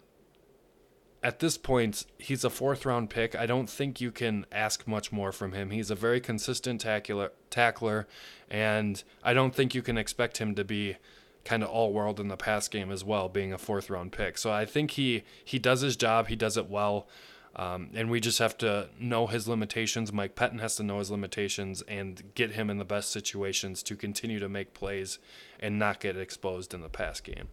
at 1.27 1.41
this 1.41 1.59
point, 1.59 2.07
he's 2.19 2.45
a 2.45 2.51
fourth 2.51 2.87
round 2.87 3.11
pick. 3.11 3.35
I 3.35 3.47
don't 3.47 3.69
think 3.69 4.01
you 4.01 4.13
can 4.13 4.47
ask 4.53 4.87
much 4.87 5.11
more 5.11 5.33
from 5.33 5.55
him. 5.55 5.71
He's 5.71 5.91
a 5.91 5.97
very 5.97 6.21
consistent 6.21 6.83
tackler, 6.83 7.33
tackler 7.51 8.07
and 8.49 9.03
I 9.25 9.35
don't 9.35 9.53
think 9.53 9.75
you 9.75 9.83
can 9.83 9.99
expect 9.99 10.39
him 10.39 10.55
to 10.55 10.63
be 10.63 10.99
kind 11.45 11.65
of 11.65 11.69
all 11.69 11.93
world 11.93 12.21
in 12.21 12.29
the 12.29 12.37
pass 12.37 12.69
game 12.69 12.93
as 12.93 13.03
well, 13.03 13.29
being 13.29 13.53
a 13.53 13.59
fourth 13.59 13.91
round 13.91 14.13
pick. 14.13 14.39
So 14.39 14.53
I 14.53 14.67
think 14.67 14.93
he 14.93 15.25
he 15.45 15.59
does 15.59 15.81
his 15.81 15.97
job. 15.97 16.29
He 16.29 16.37
does 16.37 16.57
it 16.57 16.71
well. 16.71 17.09
Um, 17.57 17.91
and 17.93 18.09
we 18.09 18.21
just 18.21 18.39
have 18.39 18.57
to 18.59 18.91
know 19.01 19.27
his 19.27 19.49
limitations. 19.49 20.13
Mike 20.13 20.37
Pettine 20.37 20.61
has 20.61 20.77
to 20.77 20.85
know 20.85 21.01
his 21.01 21.11
limitations 21.11 21.83
and 21.89 22.23
get 22.37 22.53
him 22.53 22.71
in 22.71 22.79
the 22.79 22.85
best 22.85 23.11
situations 23.11 23.83
to 23.83 23.97
continue 23.97 24.39
to 24.39 24.49
make 24.49 24.75
plays 24.75 25.19
and 25.59 25.77
not 25.77 25.99
get 25.99 26.17
exposed 26.17 26.73
in 26.73 26.83
the 26.83 26.89
pass 26.89 27.21
game. 27.21 27.49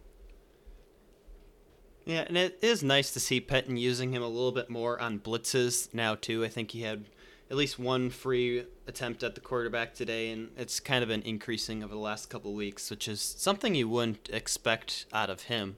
Yeah, 2.04 2.24
and 2.26 2.36
it 2.36 2.58
is 2.60 2.82
nice 2.82 3.12
to 3.12 3.20
see 3.20 3.40
Pettine 3.40 3.78
using 3.78 4.12
him 4.12 4.22
a 4.22 4.28
little 4.28 4.52
bit 4.52 4.68
more 4.68 5.00
on 5.00 5.20
blitzes 5.20 5.92
now 5.94 6.14
too. 6.14 6.44
I 6.44 6.48
think 6.48 6.72
he 6.72 6.82
had 6.82 7.04
at 7.50 7.56
least 7.56 7.78
one 7.78 8.10
free 8.10 8.64
attempt 8.86 9.22
at 9.22 9.34
the 9.34 9.40
quarterback 9.40 9.94
today, 9.94 10.30
and 10.30 10.50
it's 10.56 10.80
kind 10.80 11.02
of 11.02 11.08
been 11.08 11.22
increasing 11.22 11.82
over 11.82 11.94
the 11.94 12.00
last 12.00 12.28
couple 12.28 12.50
of 12.50 12.56
weeks, 12.56 12.90
which 12.90 13.08
is 13.08 13.20
something 13.20 13.74
you 13.74 13.88
wouldn't 13.88 14.28
expect 14.32 15.06
out 15.12 15.30
of 15.30 15.42
him. 15.42 15.76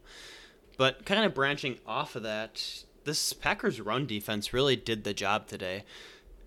But 0.77 1.07
kind 1.07 1.25
of 1.25 1.35
branching 1.35 1.79
off 1.87 2.17
of 2.17 2.25
that, 2.25 2.85
this 3.05 3.33
Packers 3.33 3.81
run 3.81 4.07
defense 4.07 4.53
really 4.53 4.77
did 4.77 5.05
the 5.05 5.15
job 5.15 5.47
today. 5.47 5.85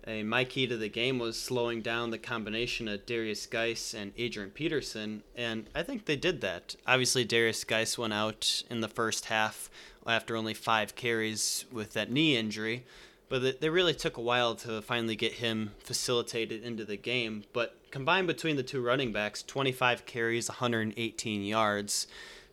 Uh, 0.06 0.24
my 0.24 0.44
key 0.44 0.66
to 0.66 0.76
the 0.76 0.88
game 0.88 1.18
was 1.18 1.38
slowing 1.38 1.82
down 1.82 2.10
the 2.10 2.18
combination 2.18 2.88
of 2.88 3.04
Derrius 3.04 3.48
Guice 3.48 3.94
and 3.94 4.12
Adrian 4.16 4.50
Peterson, 4.50 5.22
and 5.36 5.68
I 5.74 5.82
think 5.82 6.06
they 6.06 6.16
did 6.16 6.40
that. 6.40 6.74
Obviously, 6.86 7.24
Derrius 7.24 7.66
Guice 7.66 7.98
went 7.98 8.12
out 8.12 8.62
in 8.70 8.80
the 8.80 8.88
first 8.88 9.26
half 9.26 9.70
after 10.06 10.36
only 10.36 10.54
five 10.54 10.94
carries 10.94 11.66
with 11.70 11.92
that 11.92 12.10
knee 12.10 12.36
injury, 12.36 12.84
but 13.28 13.60
they 13.60 13.68
really 13.68 13.94
took 13.94 14.16
a 14.16 14.22
while 14.22 14.54
to 14.56 14.80
finally 14.82 15.16
get 15.16 15.34
him 15.34 15.72
facilitated 15.78 16.64
into 16.64 16.84
the 16.84 16.96
game. 16.96 17.44
But 17.52 17.76
combined 17.90 18.26
between 18.26 18.56
the 18.56 18.62
two 18.62 18.82
running 18.82 19.12
backs, 19.12 19.42
25 19.42 20.06
carries, 20.06 20.48
118 20.48 21.42
yards, 21.42 22.06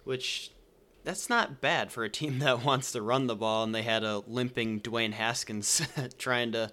which 0.04 0.52
that's 1.08 1.30
not 1.30 1.62
bad 1.62 1.90
for 1.90 2.04
a 2.04 2.10
team 2.10 2.40
that 2.40 2.66
wants 2.66 2.92
to 2.92 3.02
run 3.02 3.28
the 3.28 3.36
ball 3.36 3.64
and 3.64 3.74
they 3.74 3.82
had 3.82 4.04
a 4.04 4.22
limping 4.28 4.82
Dwayne 4.82 5.14
Haskins 5.14 5.82
trying 6.18 6.52
to 6.52 6.70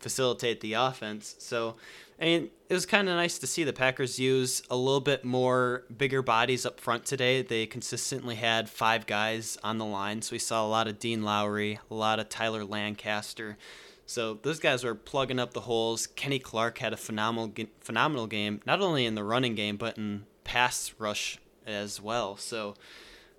facilitate 0.00 0.60
the 0.60 0.72
offense. 0.72 1.36
So, 1.38 1.76
I 2.20 2.24
mean, 2.24 2.50
it 2.68 2.74
was 2.74 2.84
kind 2.84 3.08
of 3.08 3.14
nice 3.14 3.38
to 3.38 3.46
see 3.46 3.62
the 3.62 3.72
Packers 3.72 4.18
use 4.18 4.60
a 4.70 4.76
little 4.76 5.00
bit 5.00 5.24
more 5.24 5.84
bigger 5.96 6.20
bodies 6.20 6.66
up 6.66 6.80
front 6.80 7.06
today. 7.06 7.42
They 7.42 7.64
consistently 7.64 8.34
had 8.34 8.68
five 8.68 9.06
guys 9.06 9.56
on 9.62 9.78
the 9.78 9.84
line. 9.84 10.20
So 10.20 10.32
we 10.32 10.40
saw 10.40 10.66
a 10.66 10.68
lot 10.68 10.88
of 10.88 10.98
Dean 10.98 11.22
Lowry, 11.22 11.78
a 11.88 11.94
lot 11.94 12.18
of 12.18 12.28
Tyler 12.28 12.64
Lancaster. 12.64 13.56
So 14.04 14.34
those 14.42 14.58
guys 14.58 14.82
were 14.82 14.96
plugging 14.96 15.38
up 15.38 15.52
the 15.52 15.60
holes. 15.60 16.08
Kenny 16.08 16.40
Clark 16.40 16.78
had 16.78 16.92
a 16.92 16.96
phenomenal 16.96 17.52
phenomenal 17.80 18.26
game, 18.26 18.62
not 18.66 18.80
only 18.80 19.06
in 19.06 19.14
the 19.14 19.24
running 19.24 19.54
game 19.54 19.76
but 19.76 19.96
in 19.96 20.24
pass 20.42 20.92
rush 20.98 21.38
as 21.66 22.00
well. 22.00 22.36
So 22.36 22.74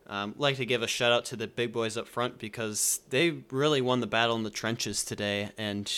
um, 0.08 0.34
like 0.38 0.56
to 0.58 0.66
give 0.66 0.82
a 0.82 0.88
shout 0.88 1.12
out 1.12 1.26
to 1.26 1.36
the 1.36 1.48
big 1.48 1.74
boys 1.74 1.98
up 1.98 2.08
front 2.08 2.40
because 2.40 3.02
they 3.10 3.32
really 3.52 3.82
won 3.82 4.00
the 4.00 4.08
battle 4.08 4.36
in 4.36 4.44
the 4.44 4.50
trenches 4.50 5.04
today. 5.04 5.52
And 5.58 5.92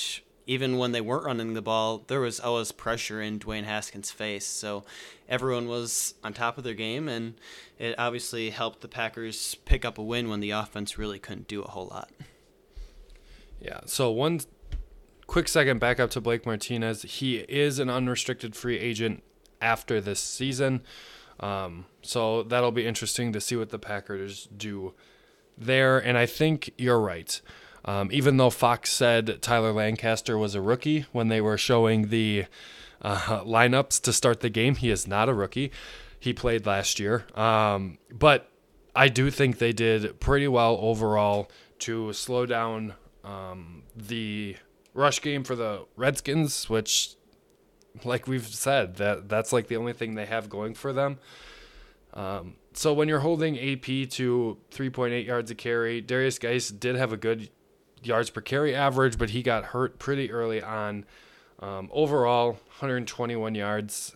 even 0.48 0.78
when 0.78 0.92
they 0.94 1.02
weren't 1.02 1.26
running 1.26 1.54
the 1.54 1.62
ball, 1.62 2.04
there 2.08 2.20
was 2.20 2.40
always 2.40 2.72
pressure 2.72 3.22
in 3.22 3.38
Dwayne 3.38 3.66
Haskins' 3.66 4.10
face. 4.10 4.48
So 4.48 4.84
everyone 5.28 5.68
was 5.68 6.16
on 6.24 6.34
top 6.34 6.58
of 6.58 6.64
their 6.64 6.74
game, 6.74 7.08
and 7.08 7.36
it 7.78 7.94
obviously 8.00 8.50
helped 8.50 8.82
the 8.82 8.88
Packers 8.88 9.56
pick 9.66 9.86
up 9.86 10.00
a 10.00 10.04
win 10.04 10.28
when 10.28 10.40
the 10.40 10.52
offense 10.52 10.98
really 10.98 11.20
couldn't 11.20 11.48
do 11.48 11.62
a 11.62 11.70
whole 11.70 11.88
lot. 11.88 12.10
Yeah. 13.62 13.82
So 13.86 14.10
one 14.10 14.40
quick 15.28 15.48
second 15.48 15.80
back 15.80 16.00
up 16.00 16.10
to 16.12 16.22
Blake 16.22 16.48
Martinez. 16.48 17.04
He 17.04 17.38
is 17.38 17.78
an 17.78 17.90
unrestricted 17.90 18.56
free 18.56 18.80
agent 18.80 19.22
after 19.62 20.02
this 20.02 20.20
season. 20.20 20.82
Um, 21.40 21.86
so 22.02 22.44
that'll 22.44 22.72
be 22.72 22.86
interesting 22.86 23.34
to 23.34 23.42
see 23.42 23.56
what 23.56 23.70
the 23.70 23.80
Packers 23.80 24.48
do 24.56 24.94
there. 25.58 25.98
And 25.98 26.18
I 26.18 26.26
think 26.26 26.72
you're 26.78 27.00
right. 27.00 27.40
Um, 27.86 28.10
even 28.12 28.38
though 28.38 28.50
Fox 28.50 28.92
said 28.92 29.42
Tyler 29.42 29.72
Lancaster 29.72 30.38
was 30.38 30.54
a 30.54 30.62
rookie 30.62 31.06
when 31.12 31.30
they 31.30 31.42
were 31.42 31.58
showing 31.58 32.10
the 32.10 32.46
uh, 33.02 33.42
lineups 33.42 34.02
to 34.02 34.14
start 34.14 34.42
the 34.42 34.50
game, 34.50 34.76
he 34.76 34.90
is 34.90 35.08
not 35.08 35.30
a 35.30 35.34
rookie. 35.34 35.72
He 36.20 36.34
played 36.34 36.66
last 36.66 37.00
year. 37.00 37.26
Um, 37.36 37.98
but 38.12 38.50
I 38.96 39.08
do 39.08 39.32
think 39.32 39.58
they 39.58 39.72
did 39.72 40.20
pretty 40.20 40.48
well 40.48 40.78
overall 40.82 41.50
to 41.80 42.12
slow 42.12 42.46
down 42.46 42.96
um, 43.24 43.84
the 43.96 44.58
rush 44.94 45.22
game 45.22 45.44
for 45.44 45.56
the 45.56 45.86
Redskins, 45.96 46.70
which 46.70 47.16
like 48.06 48.28
we've 48.28 48.48
said, 48.48 48.96
that 48.96 49.30
that's 49.30 49.54
like 49.54 49.68
the 49.68 49.78
only 49.78 49.94
thing 49.94 50.16
they 50.16 50.26
have 50.26 50.50
going 50.50 50.74
for 50.74 50.94
them. 50.94 51.18
Um, 52.14 52.56
so 52.74 52.94
when 52.94 53.08
you're 53.08 53.20
holding 53.20 53.58
AP 53.58 54.10
to 54.12 54.58
3.8 54.72 55.26
yards 55.26 55.52
a 55.52 55.56
carry, 55.56 56.02
Derrius 56.02 56.40
Guice 56.40 56.70
did 56.70 56.96
have 56.96 57.14
a 57.14 57.18
good 57.18 57.50
yards 58.04 58.30
per 58.30 58.42
carry 58.42 58.76
average, 58.76 59.18
but 59.18 59.32
he 59.32 59.44
got 59.44 59.66
hurt 59.66 60.00
pretty 60.00 60.32
early 60.32 60.62
on. 60.62 61.06
Um, 61.60 61.90
overall, 61.92 62.52
121 62.80 63.54
yards. 63.56 64.16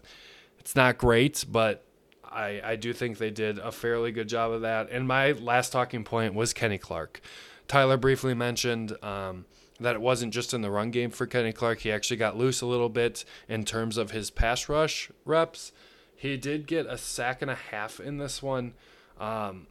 It's 0.60 0.76
not 0.76 0.98
great, 0.98 1.46
but 1.50 1.86
I, 2.24 2.62
I 2.64 2.76
do 2.78 2.94
think 2.94 3.18
they 3.18 3.32
did 3.32 3.60
a 3.60 3.72
fairly 3.72 4.12
good 4.12 4.30
job 4.30 4.52
of 4.52 4.62
that. 4.62 4.90
And 4.90 5.08
my 5.08 5.34
last 5.34 5.72
talking 5.72 6.04
point 6.04 6.34
was 6.34 6.54
Kenny 6.54 6.78
Clark. 6.78 7.22
Tyler 7.68 7.98
briefly 7.98 8.34
mentioned 8.34 8.98
um, 9.04 9.46
that 9.80 9.96
it 9.96 10.02
wasn't 10.02 10.34
just 10.34 10.54
in 10.54 10.62
the 10.62 10.72
run 10.72 10.92
game 10.92 11.10
for 11.10 11.26
Kenny 11.26 11.52
Clark. 11.52 11.80
He 11.80 11.92
actually 11.92 12.18
got 12.18 12.38
loose 12.38 12.62
a 12.62 12.66
little 12.66 12.90
bit 12.90 13.26
in 13.48 13.66
terms 13.66 13.98
of 13.98 14.12
his 14.12 14.30
pass 14.30 14.70
rush 14.70 15.12
reps. 15.26 15.72
He 16.16 16.38
did 16.38 16.68
get 16.68 16.86
a 16.86 16.98
sack 16.98 17.42
and 17.42 17.52
a 17.52 17.56
half 17.56 18.00
in 18.00 18.18
this 18.18 18.42
one. 18.42 18.74
Um, 19.20 19.68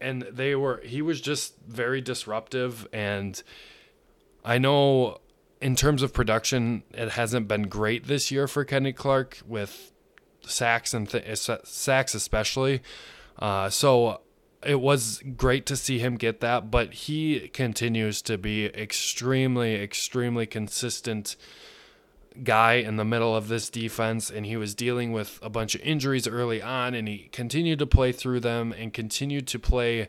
and 0.00 0.22
they 0.22 0.54
were 0.54 0.80
he 0.84 1.00
was 1.00 1.20
just 1.20 1.54
very 1.66 2.00
disruptive 2.00 2.88
and 2.92 3.40
I 4.44 4.58
know 4.58 5.18
in 5.60 5.76
terms 5.76 6.02
of 6.02 6.12
production 6.12 6.82
it 6.92 7.10
hasn't 7.10 7.46
been 7.46 7.62
great 7.68 8.08
this 8.08 8.30
year 8.30 8.48
for 8.48 8.64
Kenny 8.64 8.92
Clark 8.92 9.38
with 9.46 9.92
sacks 10.44 10.92
and 10.92 11.08
th- 11.08 11.38
sacks 11.64 12.14
especially. 12.14 12.82
Uh, 13.38 13.70
so 13.70 14.20
it 14.64 14.80
was 14.80 15.22
great 15.36 15.66
to 15.66 15.76
see 15.76 15.98
him 15.98 16.16
get 16.16 16.40
that, 16.40 16.70
but 16.70 16.94
he 16.94 17.48
continues 17.48 18.22
to 18.22 18.38
be 18.38 18.66
extremely, 18.66 19.74
extremely 19.74 20.46
consistent 20.46 21.36
guy 22.42 22.74
in 22.74 22.96
the 22.96 23.04
middle 23.04 23.36
of 23.36 23.48
this 23.48 23.68
defense 23.68 24.30
and 24.30 24.46
he 24.46 24.56
was 24.56 24.74
dealing 24.74 25.12
with 25.12 25.38
a 25.42 25.50
bunch 25.50 25.74
of 25.74 25.80
injuries 25.82 26.26
early 26.26 26.62
on 26.62 26.94
and 26.94 27.06
he 27.06 27.28
continued 27.30 27.78
to 27.78 27.86
play 27.86 28.10
through 28.10 28.40
them 28.40 28.72
and 28.72 28.94
continued 28.94 29.46
to 29.46 29.58
play 29.58 30.08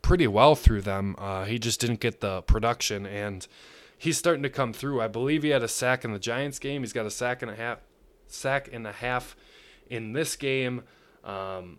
pretty 0.00 0.26
well 0.26 0.54
through 0.54 0.80
them. 0.80 1.16
Uh, 1.18 1.44
he 1.44 1.58
just 1.58 1.80
didn't 1.80 2.00
get 2.00 2.20
the 2.20 2.42
production 2.42 3.04
and 3.06 3.48
he's 3.98 4.18
starting 4.18 4.42
to 4.42 4.50
come 4.50 4.72
through. 4.72 5.00
I 5.00 5.08
believe 5.08 5.42
he 5.42 5.48
had 5.48 5.62
a 5.62 5.68
sack 5.68 6.04
in 6.04 6.12
the 6.12 6.18
Giants 6.18 6.58
game. 6.58 6.82
He's 6.82 6.92
got 6.92 7.06
a 7.06 7.10
sack 7.10 7.42
and 7.42 7.50
a 7.50 7.56
half 7.56 7.78
sack 8.28 8.68
and 8.72 8.86
a 8.86 8.92
half 8.92 9.36
in 9.88 10.12
this 10.12 10.36
game. 10.36 10.82
Um, 11.24 11.78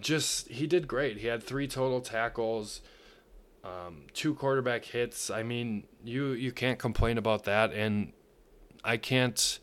just 0.00 0.48
he 0.48 0.66
did 0.66 0.88
great. 0.88 1.18
He 1.18 1.26
had 1.26 1.42
three 1.42 1.68
total 1.68 2.00
tackles, 2.00 2.80
um, 3.64 4.04
two 4.12 4.34
quarterback 4.34 4.84
hits. 4.84 5.30
I 5.30 5.42
mean, 5.42 5.84
you 6.04 6.32
you 6.32 6.52
can't 6.52 6.78
complain 6.78 7.18
about 7.18 7.44
that, 7.44 7.72
and 7.72 8.12
I 8.84 8.96
can't 8.96 9.58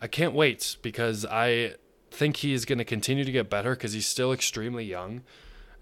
I 0.00 0.06
can't 0.06 0.34
wait 0.34 0.76
because 0.82 1.24
I 1.24 1.74
think 2.10 2.36
he's 2.38 2.64
going 2.64 2.78
to 2.78 2.84
continue 2.84 3.24
to 3.24 3.32
get 3.32 3.50
better 3.50 3.70
because 3.70 3.92
he's 3.92 4.06
still 4.06 4.32
extremely 4.32 4.84
young. 4.84 5.22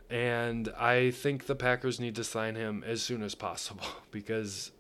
And 0.09 0.69
I 0.79 1.11
think 1.11 1.47
the 1.47 1.55
Packers 1.55 1.99
need 1.99 2.15
to 2.17 2.25
sign 2.25 2.55
him 2.55 2.85
as 2.87 3.03
soon 3.03 3.23
as 3.23 3.35
possible 3.35 3.87
because 4.11 4.73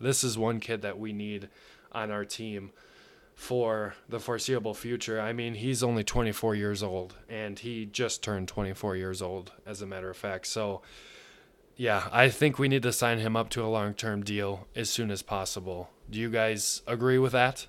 this 0.00 0.22
is 0.22 0.36
one 0.36 0.60
kid 0.60 0.82
that 0.82 0.98
we 0.98 1.12
need 1.12 1.48
on 1.92 2.10
our 2.10 2.24
team 2.24 2.72
for 3.36 3.94
the 4.08 4.18
foreseeable 4.18 4.72
future. 4.72 5.20
I 5.20 5.34
mean, 5.34 5.54
he's 5.54 5.82
only 5.82 6.02
24 6.02 6.54
years 6.54 6.82
old 6.82 7.14
and 7.28 7.56
he 7.58 7.84
just 7.84 8.22
turned 8.22 8.48
24 8.48 8.96
years 8.96 9.20
old, 9.20 9.52
as 9.66 9.82
a 9.82 9.86
matter 9.86 10.08
of 10.08 10.16
fact. 10.16 10.46
So, 10.46 10.80
yeah, 11.76 12.08
I 12.10 12.30
think 12.30 12.58
we 12.58 12.66
need 12.66 12.82
to 12.82 12.92
sign 12.92 13.18
him 13.18 13.36
up 13.36 13.50
to 13.50 13.62
a 13.62 13.68
long 13.68 13.92
term 13.92 14.24
deal 14.24 14.66
as 14.74 14.88
soon 14.88 15.10
as 15.10 15.20
possible. 15.20 15.90
Do 16.10 16.18
you 16.18 16.30
guys 16.30 16.80
agree 16.86 17.18
with 17.18 17.32
that? 17.32 17.66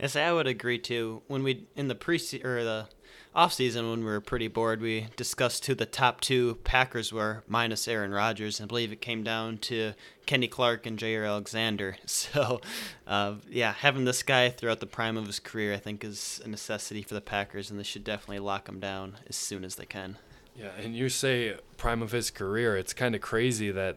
Yes, 0.00 0.16
I 0.16 0.32
would 0.32 0.46
agree 0.46 0.78
too. 0.78 1.22
When 1.28 1.44
we 1.44 1.68
in 1.76 1.88
the 1.88 1.94
pre 1.94 2.16
or 2.42 2.64
the 2.64 2.88
off 3.34 3.52
season 3.52 3.88
when 3.88 4.00
we 4.00 4.06
were 4.06 4.20
pretty 4.20 4.48
bored, 4.48 4.80
we 4.80 5.08
discussed 5.16 5.64
who 5.66 5.74
the 5.74 5.86
top 5.86 6.20
two 6.20 6.56
Packers 6.64 7.12
were, 7.12 7.42
minus 7.46 7.88
Aaron 7.88 8.12
Rodgers. 8.12 8.60
And 8.60 8.66
I 8.66 8.68
believe 8.68 8.92
it 8.92 9.00
came 9.00 9.22
down 9.22 9.58
to 9.58 9.94
Kenny 10.26 10.48
Clark 10.48 10.84
and 10.84 10.98
Jaire 10.98 11.26
Alexander. 11.26 11.96
So, 12.06 12.60
uh, 13.06 13.34
yeah, 13.48 13.72
having 13.72 14.04
this 14.04 14.22
guy 14.22 14.48
throughout 14.48 14.80
the 14.80 14.86
prime 14.86 15.16
of 15.16 15.26
his 15.26 15.40
career, 15.40 15.74
I 15.74 15.78
think, 15.78 16.04
is 16.04 16.40
a 16.44 16.48
necessity 16.48 17.02
for 17.02 17.14
the 17.14 17.20
Packers, 17.20 17.70
and 17.70 17.78
they 17.78 17.84
should 17.84 18.04
definitely 18.04 18.38
lock 18.38 18.68
him 18.68 18.78
down 18.78 19.18
as 19.28 19.36
soon 19.36 19.64
as 19.64 19.74
they 19.74 19.86
can. 19.86 20.18
Yeah, 20.54 20.70
and 20.78 20.94
you 20.94 21.08
say 21.08 21.56
prime 21.78 22.02
of 22.02 22.12
his 22.12 22.30
career. 22.30 22.76
It's 22.76 22.92
kind 22.92 23.14
of 23.14 23.20
crazy 23.20 23.70
that 23.70 23.96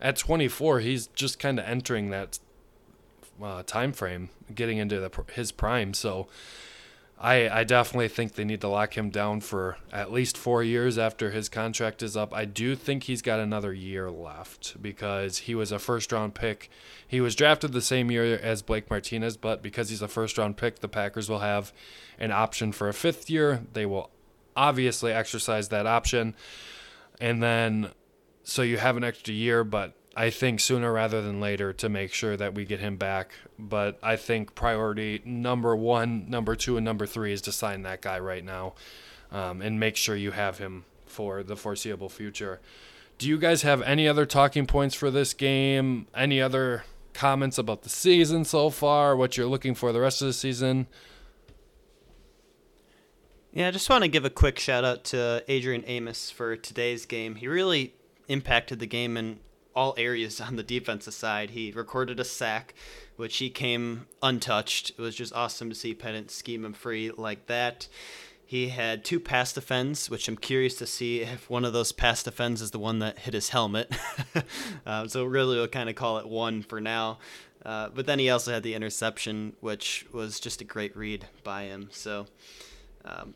at 0.00 0.16
24, 0.16 0.80
he's 0.80 1.06
just 1.08 1.38
kind 1.38 1.58
of 1.58 1.66
entering 1.66 2.10
that 2.10 2.38
uh, 3.42 3.62
time 3.62 3.92
frame, 3.92 4.30
getting 4.54 4.78
into 4.78 4.98
the, 4.98 5.10
his 5.32 5.52
prime. 5.52 5.94
So 5.94 6.26
I, 7.18 7.48
I 7.48 7.64
definitely 7.64 8.08
think 8.08 8.34
they 8.34 8.44
need 8.44 8.60
to 8.60 8.68
lock 8.68 8.96
him 8.96 9.08
down 9.08 9.40
for 9.40 9.78
at 9.90 10.12
least 10.12 10.36
four 10.36 10.62
years 10.62 10.98
after 10.98 11.30
his 11.30 11.48
contract 11.48 12.02
is 12.02 12.14
up. 12.14 12.34
I 12.34 12.44
do 12.44 12.76
think 12.76 13.04
he's 13.04 13.22
got 13.22 13.40
another 13.40 13.72
year 13.72 14.10
left 14.10 14.80
because 14.82 15.38
he 15.38 15.54
was 15.54 15.72
a 15.72 15.78
first 15.78 16.12
round 16.12 16.34
pick. 16.34 16.68
He 17.08 17.22
was 17.22 17.34
drafted 17.34 17.72
the 17.72 17.80
same 17.80 18.10
year 18.10 18.38
as 18.38 18.60
Blake 18.60 18.90
Martinez, 18.90 19.38
but 19.38 19.62
because 19.62 19.88
he's 19.88 20.02
a 20.02 20.08
first 20.08 20.36
round 20.36 20.58
pick, 20.58 20.80
the 20.80 20.88
Packers 20.88 21.30
will 21.30 21.38
have 21.38 21.72
an 22.18 22.32
option 22.32 22.70
for 22.70 22.86
a 22.88 22.94
fifth 22.94 23.30
year. 23.30 23.62
They 23.72 23.86
will 23.86 24.10
obviously 24.54 25.10
exercise 25.10 25.68
that 25.70 25.86
option. 25.86 26.34
And 27.18 27.42
then, 27.42 27.92
so 28.44 28.60
you 28.60 28.76
have 28.76 28.98
an 28.98 29.04
extra 29.04 29.32
year, 29.32 29.64
but 29.64 29.94
I 30.18 30.30
think 30.30 30.60
sooner 30.60 30.90
rather 30.90 31.20
than 31.20 31.40
later 31.40 31.74
to 31.74 31.90
make 31.90 32.14
sure 32.14 32.38
that 32.38 32.54
we 32.54 32.64
get 32.64 32.80
him 32.80 32.96
back. 32.96 33.34
But 33.58 33.98
I 34.02 34.16
think 34.16 34.54
priority 34.54 35.20
number 35.26 35.76
one, 35.76 36.30
number 36.30 36.56
two, 36.56 36.78
and 36.78 36.84
number 36.84 37.06
three 37.06 37.34
is 37.34 37.42
to 37.42 37.52
sign 37.52 37.82
that 37.82 38.00
guy 38.00 38.18
right 38.18 38.42
now 38.42 38.72
um, 39.30 39.60
and 39.60 39.78
make 39.78 39.94
sure 39.94 40.16
you 40.16 40.30
have 40.30 40.56
him 40.56 40.86
for 41.04 41.42
the 41.42 41.54
foreseeable 41.54 42.08
future. 42.08 42.60
Do 43.18 43.28
you 43.28 43.36
guys 43.36 43.60
have 43.62 43.82
any 43.82 44.08
other 44.08 44.24
talking 44.24 44.66
points 44.66 44.94
for 44.94 45.10
this 45.10 45.34
game? 45.34 46.06
Any 46.14 46.40
other 46.40 46.84
comments 47.12 47.58
about 47.58 47.82
the 47.82 47.90
season 47.90 48.46
so 48.46 48.70
far? 48.70 49.16
What 49.16 49.36
you're 49.36 49.46
looking 49.46 49.74
for 49.74 49.92
the 49.92 50.00
rest 50.00 50.22
of 50.22 50.28
the 50.28 50.32
season? 50.32 50.86
Yeah, 53.52 53.68
I 53.68 53.70
just 53.70 53.88
want 53.88 54.02
to 54.04 54.08
give 54.08 54.24
a 54.24 54.30
quick 54.30 54.58
shout 54.58 54.84
out 54.84 55.04
to 55.04 55.44
Adrian 55.48 55.84
Amos 55.86 56.30
for 56.30 56.56
today's 56.56 57.04
game. 57.04 57.34
He 57.34 57.48
really 57.48 57.94
impacted 58.28 58.80
the 58.80 58.86
game 58.86 59.16
in 59.16 59.40
all 59.76 59.94
areas 59.96 60.40
on 60.40 60.56
the 60.56 60.62
defensive 60.62 61.14
side. 61.14 61.50
He 61.50 61.70
recorded 61.70 62.18
a 62.18 62.24
sack, 62.24 62.74
which 63.14 63.36
he 63.36 63.50
came 63.50 64.06
untouched. 64.22 64.90
It 64.90 64.98
was 64.98 65.14
just 65.14 65.34
awesome 65.34 65.68
to 65.68 65.74
see 65.76 65.94
Pettine 65.94 66.28
scheme 66.28 66.64
him 66.64 66.72
free 66.72 67.12
like 67.16 67.46
that. 67.46 67.86
He 68.48 68.68
had 68.68 69.04
two 69.04 69.18
pass 69.18 69.52
defends, 69.52 70.08
which 70.08 70.28
I'm 70.28 70.36
curious 70.36 70.76
to 70.76 70.86
see 70.86 71.20
if 71.20 71.50
one 71.50 71.64
of 71.64 71.72
those 71.72 71.90
pass 71.90 72.22
defends 72.22 72.62
is 72.62 72.70
the 72.70 72.78
one 72.78 73.00
that 73.00 73.18
hit 73.18 73.34
his 73.34 73.48
helmet. 73.48 73.92
uh, 74.86 75.08
so 75.08 75.24
really, 75.24 75.56
we'll 75.56 75.66
kind 75.66 75.90
of 75.90 75.96
call 75.96 76.18
it 76.18 76.28
one 76.28 76.62
for 76.62 76.80
now. 76.80 77.18
Uh, 77.64 77.88
but 77.92 78.06
then 78.06 78.20
he 78.20 78.30
also 78.30 78.52
had 78.52 78.62
the 78.62 78.74
interception, 78.74 79.54
which 79.58 80.06
was 80.12 80.38
just 80.38 80.60
a 80.60 80.64
great 80.64 80.96
read 80.96 81.26
by 81.42 81.64
him. 81.64 81.88
So 81.90 82.26
um, 83.04 83.34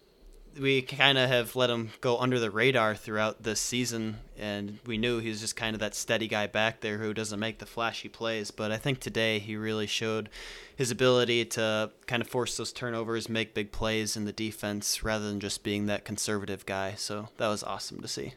we 0.59 0.83
kind 0.83 1.19
of 1.19 1.29
have 1.29 1.55
let 1.55 1.71
him 1.71 1.91
go 2.01 2.19
under 2.19 2.39
the 2.39 2.51
radar 2.51 2.95
throughout 2.95 3.43
this 3.43 3.61
season, 3.61 4.19
and 4.39 4.79
we 4.87 4.99
knew 4.99 5.19
he 5.19 5.29
was 5.29 5.41
just 5.41 5.57
kind 5.57 5.75
of 5.75 5.81
that 5.81 5.95
steady 5.95 6.29
guy 6.29 6.47
back 6.47 6.81
there 6.81 6.99
who 6.99 7.15
doesn't 7.15 7.39
make 7.39 7.59
the 7.59 7.67
flashy 7.67 8.09
plays. 8.09 8.51
But 8.51 8.73
I 8.73 8.77
think 8.77 9.01
today 9.01 9.39
he 9.39 9.57
really 9.57 9.87
showed 9.87 10.29
his 10.75 10.91
ability 10.91 11.45
to 11.47 11.91
kind 12.07 12.23
of 12.23 12.29
force 12.29 12.57
those 12.57 12.73
turnovers, 12.73 13.29
make 13.29 13.55
big 13.55 13.73
plays 13.73 14.17
in 14.17 14.25
the 14.25 14.33
defense, 14.33 15.03
rather 15.03 15.29
than 15.29 15.41
just 15.41 15.63
being 15.63 15.87
that 15.87 16.05
conservative 16.05 16.67
guy. 16.67 16.95
So 16.97 17.29
that 17.37 17.49
was 17.49 17.63
awesome 17.63 18.01
to 18.01 18.09
see. 18.09 18.35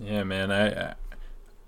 Yeah, 0.00 0.22
man, 0.24 0.52
I 0.52 0.94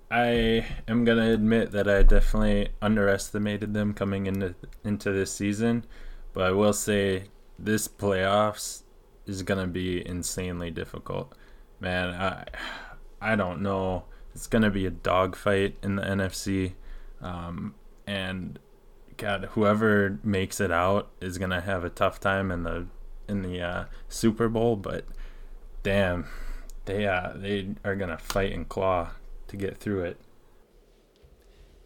I 0.09 0.65
am 0.87 1.05
gonna 1.05 1.31
admit 1.31 1.71
that 1.71 1.87
I 1.87 2.03
definitely 2.03 2.69
underestimated 2.81 3.73
them 3.73 3.93
coming 3.93 4.25
into 4.25 4.55
into 4.83 5.11
this 5.11 5.33
season. 5.33 5.85
But 6.33 6.45
I 6.45 6.51
will 6.51 6.73
say 6.73 7.25
this 7.59 7.87
playoffs 7.87 8.83
is 9.25 9.43
gonna 9.43 9.67
be 9.67 10.05
insanely 10.07 10.71
difficult. 10.71 11.33
Man, 11.79 12.09
I 12.09 12.45
I 13.21 13.35
don't 13.35 13.61
know. 13.61 14.05
It's 14.33 14.47
gonna 14.47 14.69
be 14.69 14.85
a 14.85 14.91
dogfight 14.91 15.77
in 15.83 15.95
the 15.95 16.03
NFC, 16.03 16.73
um, 17.21 17.75
and 18.07 18.59
God, 19.17 19.49
whoever 19.51 20.19
makes 20.23 20.59
it 20.59 20.71
out 20.71 21.09
is 21.19 21.37
gonna 21.37 21.61
have 21.61 21.83
a 21.83 21.89
tough 21.89 22.19
time 22.19 22.51
in 22.51 22.63
the 22.63 22.87
in 23.27 23.41
the 23.41 23.61
uh, 23.61 23.85
Super 24.09 24.49
Bowl. 24.49 24.75
But 24.75 25.05
damn, 25.83 26.27
they 26.85 27.05
uh, 27.05 27.33
they 27.35 27.75
are 27.83 27.95
gonna 27.95 28.17
fight 28.17 28.53
and 28.53 28.67
claw 28.67 29.09
to 29.47 29.57
get 29.57 29.77
through 29.77 30.03
it. 30.03 30.17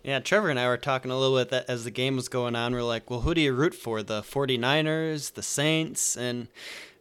Yeah, 0.06 0.20
Trevor 0.20 0.52
and 0.52 0.60
I 0.60 0.68
were 0.68 0.78
talking 0.78 1.10
a 1.10 1.18
little 1.18 1.44
bit 1.44 1.66
as 1.68 1.84
the 1.84 1.90
game 1.90 2.16
was 2.16 2.28
going 2.28 2.56
on. 2.56 2.74
We're 2.74 2.84
like, 2.84 3.10
well, 3.10 3.22
who 3.22 3.34
do 3.34 3.42
you 3.42 3.54
root 3.54 3.74
for? 3.74 4.04
The 4.04 4.22
49ers, 4.22 5.34
the 5.34 5.42
Saints? 5.42 6.16
And 6.16 6.48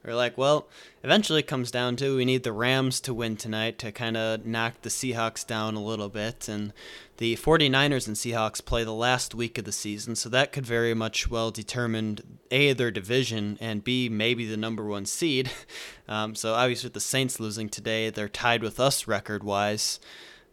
we're 0.02 0.14
like, 0.14 0.38
well, 0.38 0.68
eventually 1.02 1.40
it 1.40 1.46
comes 1.46 1.70
down 1.70 1.96
to 1.96 2.16
we 2.16 2.24
need 2.24 2.44
the 2.44 2.52
Rams 2.52 3.00
to 3.02 3.12
win 3.12 3.36
tonight 3.36 3.78
to 3.80 3.92
kind 3.92 4.16
of 4.16 4.46
knock 4.46 4.80
the 4.80 4.88
Seahawks 4.88 5.46
down 5.46 5.74
a 5.74 5.84
little 5.84 6.08
bit. 6.08 6.48
And 6.48 6.72
the 7.18 7.36
49ers 7.36 8.06
and 8.06 8.16
Seahawks 8.16 8.64
play 8.64 8.84
the 8.84 8.94
last 8.94 9.34
week 9.34 9.58
of 9.58 9.66
the 9.66 9.72
season, 9.72 10.16
so 10.16 10.30
that 10.30 10.52
could 10.52 10.64
very 10.64 10.94
much 10.94 11.28
well 11.28 11.50
determine 11.50 12.38
A, 12.50 12.72
their 12.72 12.90
division, 12.90 13.58
and 13.60 13.84
B, 13.84 14.08
maybe 14.08 14.46
the 14.46 14.56
number 14.56 14.84
one 14.84 15.04
seed. 15.04 15.50
Um, 16.06 16.34
so 16.34 16.52
obviously, 16.52 16.88
with 16.88 16.92
the 16.92 17.00
Saints 17.00 17.40
losing 17.40 17.70
today, 17.70 18.10
they're 18.10 18.28
tied 18.28 18.62
with 18.62 18.78
us 18.78 19.06
record 19.06 19.42
wise. 19.42 20.00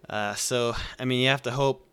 Uh, 0.09 0.33
so, 0.33 0.75
I 0.97 1.03
mean, 1.03 1.19
you 1.19 1.27
have 1.27 1.41
to 1.41 1.51
hope 1.51 1.90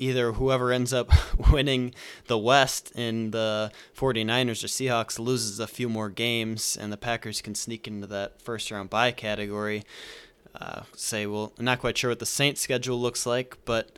either 0.00 0.32
whoever 0.32 0.72
ends 0.72 0.92
up 0.92 1.12
winning 1.52 1.94
the 2.26 2.38
West 2.38 2.90
in 2.96 3.30
the 3.30 3.70
49ers 3.96 4.64
or 4.64 4.66
Seahawks 4.66 5.18
loses 5.18 5.60
a 5.60 5.66
few 5.68 5.88
more 5.88 6.08
games 6.08 6.76
and 6.80 6.92
the 6.92 6.96
Packers 6.96 7.40
can 7.42 7.54
sneak 7.54 7.86
into 7.86 8.06
that 8.08 8.42
first 8.42 8.70
round 8.70 8.90
bye 8.90 9.12
category. 9.12 9.84
Uh, 10.54 10.82
say, 10.96 11.26
well, 11.26 11.52
I'm 11.58 11.64
not 11.64 11.78
quite 11.80 11.96
sure 11.96 12.10
what 12.10 12.18
the 12.18 12.26
Saints 12.26 12.60
schedule 12.60 13.00
looks 13.00 13.24
like, 13.24 13.56
but 13.64 13.96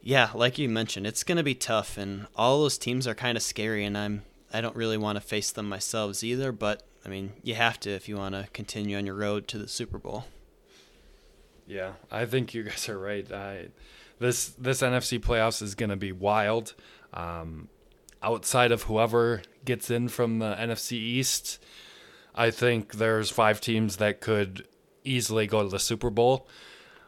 Yeah, 0.00 0.30
like 0.34 0.56
you 0.58 0.68
mentioned, 0.68 1.04
it's 1.08 1.24
going 1.24 1.38
to 1.38 1.42
be 1.42 1.56
tough, 1.56 1.98
and 1.98 2.28
all 2.36 2.60
those 2.60 2.78
teams 2.78 3.08
are 3.08 3.14
kind 3.16 3.36
of 3.36 3.42
scary, 3.42 3.84
and 3.84 3.98
I'm 3.98 4.22
I 4.52 4.60
don't 4.60 4.76
really 4.76 4.96
want 4.96 5.16
to 5.16 5.20
face 5.20 5.50
them 5.50 5.68
myself 5.68 6.22
either. 6.22 6.52
But 6.52 6.84
I 7.04 7.08
mean, 7.08 7.32
you 7.42 7.56
have 7.56 7.80
to 7.80 7.90
if 7.90 8.08
you 8.08 8.16
want 8.16 8.36
to 8.36 8.46
continue 8.52 8.96
on 8.96 9.04
your 9.06 9.16
road 9.16 9.48
to 9.48 9.58
the 9.58 9.66
Super 9.66 9.98
Bowl. 9.98 10.26
Yeah, 11.66 11.94
I 12.12 12.24
think 12.26 12.54
you 12.54 12.62
guys 12.62 12.88
are 12.88 12.98
right. 12.98 13.30
I, 13.32 13.68
this 14.18 14.48
this 14.50 14.82
NFC 14.82 15.18
playoffs 15.20 15.62
is 15.62 15.74
going 15.74 15.90
to 15.90 15.96
be 15.96 16.12
wild. 16.12 16.74
Um, 17.12 17.68
outside 18.22 18.72
of 18.72 18.82
whoever 18.82 19.42
gets 19.64 19.90
in 19.90 20.08
from 20.08 20.38
the 20.38 20.54
NFC 20.54 20.92
East, 20.92 21.62
I 22.34 22.50
think 22.50 22.94
there's 22.94 23.30
five 23.30 23.60
teams 23.60 23.96
that 23.96 24.20
could 24.20 24.66
easily 25.04 25.46
go 25.46 25.62
to 25.62 25.68
the 25.68 25.78
Super 25.78 26.10
Bowl. 26.10 26.48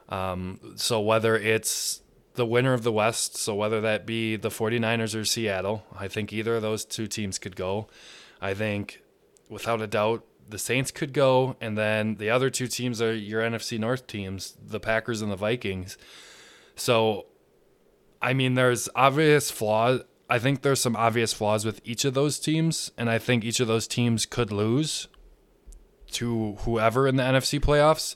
Um, 0.09 0.61
so 0.77 1.01
whether 1.01 1.37
it's 1.37 2.03
the 2.35 2.47
winner 2.47 2.73
of 2.73 2.83
the 2.85 2.93
West, 2.93 3.37
so 3.37 3.55
whether 3.55 3.81
that 3.81 4.07
be 4.07 4.37
the 4.37 4.49
49ers 4.49 5.19
or 5.19 5.25
Seattle, 5.25 5.85
I 5.99 6.09
think 6.09 6.33
either 6.33 6.57
of 6.57 6.63
those 6.63 6.85
two 6.85 7.07
teams 7.07 7.39
could 7.39 7.57
go. 7.57 7.89
I 8.41 8.55
think 8.55 9.03
without 9.49 9.83
a 9.83 9.87
doubt 9.87 10.25
the 10.49 10.59
Saints 10.59 10.91
could 10.91 11.13
go, 11.13 11.57
and 11.61 11.77
then 11.77 12.15
the 12.15 12.31
other 12.31 12.49
two 12.49 12.69
teams 12.69 13.03
are 13.03 13.15
your 13.15 13.43
NFC 13.43 13.79
North 13.79 14.07
teams, 14.07 14.57
the 14.65 14.81
Packers 14.81 15.21
and 15.21 15.31
the 15.31 15.37
Vikings. 15.37 15.99
So, 16.79 17.27
I 18.23 18.33
mean, 18.35 18.55
there's 18.55 18.89
obvious 18.95 19.51
flaws. 19.51 20.03
I 20.31 20.39
think 20.39 20.63
there's 20.63 20.81
some 20.81 20.97
obvious 20.97 21.33
flaws 21.33 21.65
with 21.65 21.81
each 21.85 22.05
of 22.05 22.15
those 22.15 22.39
teams, 22.39 22.91
and 22.99 23.09
I 23.09 23.19
think 23.19 23.45
each 23.45 23.61
of 23.61 23.69
those 23.69 23.87
teams 23.87 24.27
could 24.27 24.53
lose 24.53 25.09
to 26.13 26.57
whoever 26.61 27.09
in 27.09 27.17
the 27.17 27.23
NFC 27.23 27.61
playoffs. 27.61 28.15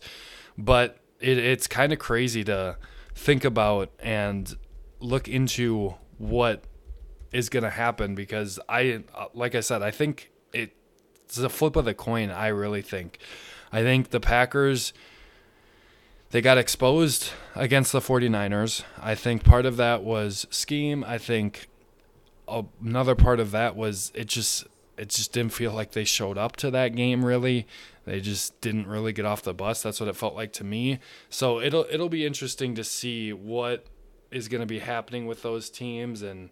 But 0.58 0.98
it, 1.20 1.38
it's 1.38 1.66
kind 1.66 1.92
of 1.92 1.98
crazy 1.98 2.44
to 2.44 2.76
think 3.14 3.44
about 3.44 3.90
and 3.98 4.54
look 5.00 5.28
into 5.28 5.94
what 6.18 6.64
is 7.32 7.48
going 7.48 7.62
to 7.62 7.70
happen 7.70 8.14
because 8.14 8.60
I, 8.68 9.04
like 9.34 9.54
I 9.54 9.60
said, 9.60 9.82
I 9.82 9.90
think 9.90 10.30
it's 10.52 11.38
a 11.38 11.48
flip 11.48 11.76
of 11.76 11.86
the 11.86 11.94
coin, 11.94 12.30
I 12.30 12.48
really 12.48 12.82
think. 12.82 13.18
I 13.72 13.82
think 13.82 14.10
the 14.10 14.20
Packers 14.20 14.92
they 16.32 16.40
got 16.40 16.58
exposed 16.58 17.30
against 17.54 17.92
the 17.92 18.00
49ers. 18.00 18.84
I 19.00 19.14
think 19.14 19.44
part 19.44 19.66
of 19.66 19.76
that 19.76 20.02
was 20.02 20.46
scheme. 20.50 21.04
I 21.06 21.18
think 21.18 21.68
another 22.82 23.14
part 23.14 23.38
of 23.38 23.50
that 23.52 23.76
was 23.76 24.10
it 24.14 24.26
just 24.26 24.66
it 24.96 25.08
just 25.08 25.32
didn't 25.32 25.52
feel 25.52 25.72
like 25.72 25.92
they 25.92 26.04
showed 26.04 26.38
up 26.38 26.56
to 26.56 26.70
that 26.70 26.96
game 26.96 27.24
really. 27.24 27.66
They 28.06 28.20
just 28.20 28.58
didn't 28.62 28.86
really 28.86 29.12
get 29.12 29.26
off 29.26 29.42
the 29.42 29.54
bus. 29.54 29.82
That's 29.82 30.00
what 30.00 30.08
it 30.08 30.16
felt 30.16 30.34
like 30.34 30.52
to 30.54 30.64
me. 30.64 30.98
So 31.28 31.60
it'll 31.60 31.86
it'll 31.90 32.08
be 32.08 32.24
interesting 32.24 32.74
to 32.76 32.84
see 32.84 33.32
what 33.34 33.84
is 34.30 34.48
going 34.48 34.62
to 34.62 34.66
be 34.66 34.78
happening 34.78 35.26
with 35.26 35.42
those 35.42 35.68
teams 35.68 36.22
and 36.22 36.48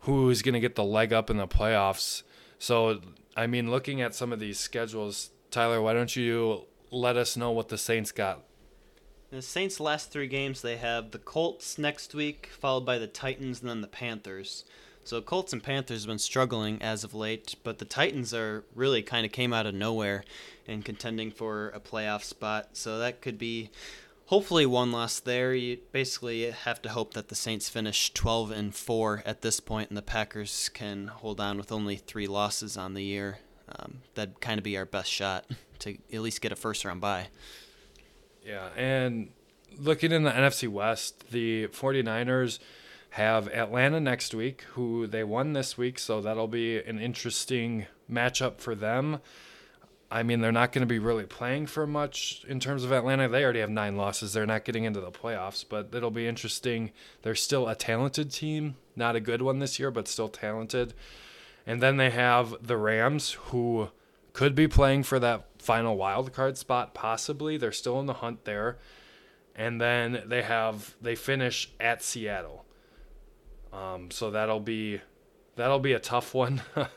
who 0.00 0.30
is 0.30 0.40
going 0.40 0.54
to 0.54 0.60
get 0.60 0.76
the 0.76 0.84
leg 0.84 1.12
up 1.12 1.28
in 1.28 1.36
the 1.36 1.46
playoffs. 1.46 2.22
So 2.58 3.00
I 3.36 3.46
mean, 3.46 3.70
looking 3.70 4.00
at 4.00 4.14
some 4.14 4.32
of 4.32 4.40
these 4.40 4.58
schedules, 4.58 5.30
Tyler, 5.50 5.82
why 5.82 5.92
don't 5.92 6.16
you 6.16 6.64
let 6.90 7.18
us 7.18 7.36
know 7.36 7.50
what 7.50 7.68
the 7.68 7.78
Saints 7.78 8.12
got? 8.12 8.44
The 9.30 9.42
Saints' 9.42 9.78
last 9.78 10.10
three 10.10 10.26
games, 10.26 10.60
they 10.60 10.76
have 10.76 11.12
the 11.12 11.18
Colts 11.18 11.78
next 11.78 12.16
week, 12.16 12.50
followed 12.52 12.84
by 12.84 12.98
the 12.98 13.06
Titans, 13.06 13.60
and 13.60 13.70
then 13.70 13.80
the 13.80 13.86
Panthers. 13.86 14.64
So 15.04 15.22
Colts 15.22 15.52
and 15.52 15.62
Panthers 15.62 16.02
have 16.02 16.08
been 16.08 16.18
struggling 16.18 16.82
as 16.82 17.04
of 17.04 17.14
late, 17.14 17.54
but 17.62 17.78
the 17.78 17.84
Titans 17.84 18.34
are 18.34 18.64
really 18.74 19.02
kind 19.02 19.24
of 19.24 19.30
came 19.30 19.52
out 19.52 19.66
of 19.66 19.74
nowhere 19.74 20.24
and 20.66 20.84
contending 20.84 21.30
for 21.30 21.68
a 21.68 21.78
playoff 21.78 22.24
spot. 22.24 22.70
So 22.72 22.98
that 22.98 23.20
could 23.20 23.38
be 23.38 23.70
hopefully 24.26 24.66
one 24.66 24.90
loss 24.90 25.20
there. 25.20 25.54
You 25.54 25.78
basically 25.92 26.50
have 26.50 26.82
to 26.82 26.88
hope 26.88 27.14
that 27.14 27.28
the 27.28 27.36
Saints 27.36 27.68
finish 27.68 28.12
12 28.12 28.50
and 28.50 28.74
4 28.74 29.22
at 29.24 29.42
this 29.42 29.60
point, 29.60 29.90
and 29.90 29.96
the 29.96 30.02
Packers 30.02 30.68
can 30.70 31.06
hold 31.06 31.40
on 31.40 31.56
with 31.56 31.70
only 31.70 31.94
three 31.94 32.26
losses 32.26 32.76
on 32.76 32.94
the 32.94 33.04
year. 33.04 33.38
Um, 33.68 33.98
that'd 34.16 34.40
kind 34.40 34.58
of 34.58 34.64
be 34.64 34.76
our 34.76 34.86
best 34.86 35.10
shot 35.10 35.46
to 35.78 35.98
at 36.12 36.20
least 36.20 36.40
get 36.40 36.50
a 36.50 36.56
first 36.56 36.84
round 36.84 37.00
bye. 37.00 37.28
Yeah, 38.44 38.68
and 38.76 39.30
looking 39.78 40.12
in 40.12 40.24
the 40.24 40.30
NFC 40.30 40.68
West, 40.68 41.30
the 41.30 41.68
49ers 41.68 42.58
have 43.10 43.48
Atlanta 43.48 44.00
next 44.00 44.34
week, 44.34 44.62
who 44.72 45.06
they 45.06 45.24
won 45.24 45.52
this 45.52 45.76
week, 45.76 45.98
so 45.98 46.20
that'll 46.20 46.48
be 46.48 46.78
an 46.78 46.98
interesting 47.00 47.86
matchup 48.10 48.58
for 48.58 48.74
them. 48.74 49.20
I 50.12 50.22
mean, 50.24 50.40
they're 50.40 50.50
not 50.50 50.72
going 50.72 50.82
to 50.82 50.92
be 50.92 50.98
really 50.98 51.26
playing 51.26 51.66
for 51.66 51.86
much 51.86 52.44
in 52.48 52.58
terms 52.58 52.82
of 52.82 52.92
Atlanta. 52.92 53.28
They 53.28 53.44
already 53.44 53.60
have 53.60 53.70
nine 53.70 53.96
losses. 53.96 54.32
They're 54.32 54.46
not 54.46 54.64
getting 54.64 54.82
into 54.82 55.00
the 55.00 55.12
playoffs, 55.12 55.64
but 55.68 55.94
it'll 55.94 56.10
be 56.10 56.26
interesting. 56.26 56.90
They're 57.22 57.36
still 57.36 57.68
a 57.68 57.76
talented 57.76 58.32
team, 58.32 58.76
not 58.96 59.14
a 59.14 59.20
good 59.20 59.40
one 59.40 59.60
this 59.60 59.78
year, 59.78 59.92
but 59.92 60.08
still 60.08 60.28
talented. 60.28 60.94
And 61.64 61.80
then 61.80 61.96
they 61.96 62.10
have 62.10 62.56
the 62.60 62.76
Rams, 62.76 63.32
who 63.32 63.90
could 64.32 64.54
be 64.54 64.68
playing 64.68 65.02
for 65.02 65.18
that 65.18 65.46
final 65.58 65.96
wild 65.96 66.32
card 66.32 66.56
spot, 66.56 66.94
possibly. 66.94 67.56
They're 67.56 67.72
still 67.72 68.00
in 68.00 68.06
the 68.06 68.14
hunt 68.14 68.44
there. 68.44 68.78
And 69.54 69.80
then 69.80 70.22
they 70.26 70.42
have 70.42 70.94
they 71.00 71.14
finish 71.14 71.70
at 71.78 72.02
Seattle. 72.02 72.64
Um, 73.72 74.10
so 74.10 74.30
that'll 74.30 74.60
be 74.60 75.00
that'll 75.56 75.80
be 75.80 75.92
a 75.92 75.98
tough 75.98 76.34
one. 76.34 76.62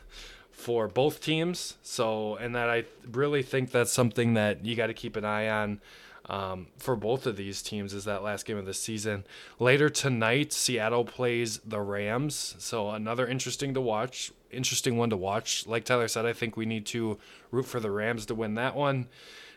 for 0.54 0.88
both 0.88 1.20
teams. 1.20 1.76
So, 1.82 2.36
and 2.36 2.54
that 2.54 2.70
I 2.70 2.84
really 3.10 3.42
think 3.42 3.70
that's 3.70 3.92
something 3.92 4.34
that 4.34 4.64
you 4.64 4.76
got 4.76 4.86
to 4.86 4.94
keep 4.94 5.16
an 5.16 5.24
eye 5.24 5.48
on 5.48 5.80
um, 6.26 6.68
for 6.78 6.96
both 6.96 7.26
of 7.26 7.36
these 7.36 7.62
teams 7.62 7.92
is 7.92 8.04
that 8.04 8.22
last 8.22 8.46
game 8.46 8.56
of 8.56 8.64
the 8.64 8.74
season. 8.74 9.24
Later 9.58 9.90
tonight, 9.90 10.52
Seattle 10.52 11.04
plays 11.04 11.58
the 11.58 11.80
Rams. 11.80 12.54
So, 12.58 12.90
another 12.90 13.26
interesting 13.26 13.74
to 13.74 13.80
watch, 13.80 14.32
interesting 14.50 14.96
one 14.96 15.10
to 15.10 15.16
watch. 15.16 15.66
Like 15.66 15.84
Tyler 15.84 16.08
said, 16.08 16.24
I 16.24 16.32
think 16.32 16.56
we 16.56 16.66
need 16.66 16.86
to 16.86 17.18
root 17.50 17.66
for 17.66 17.80
the 17.80 17.90
Rams 17.90 18.26
to 18.26 18.34
win 18.34 18.54
that 18.54 18.74
one. 18.74 19.08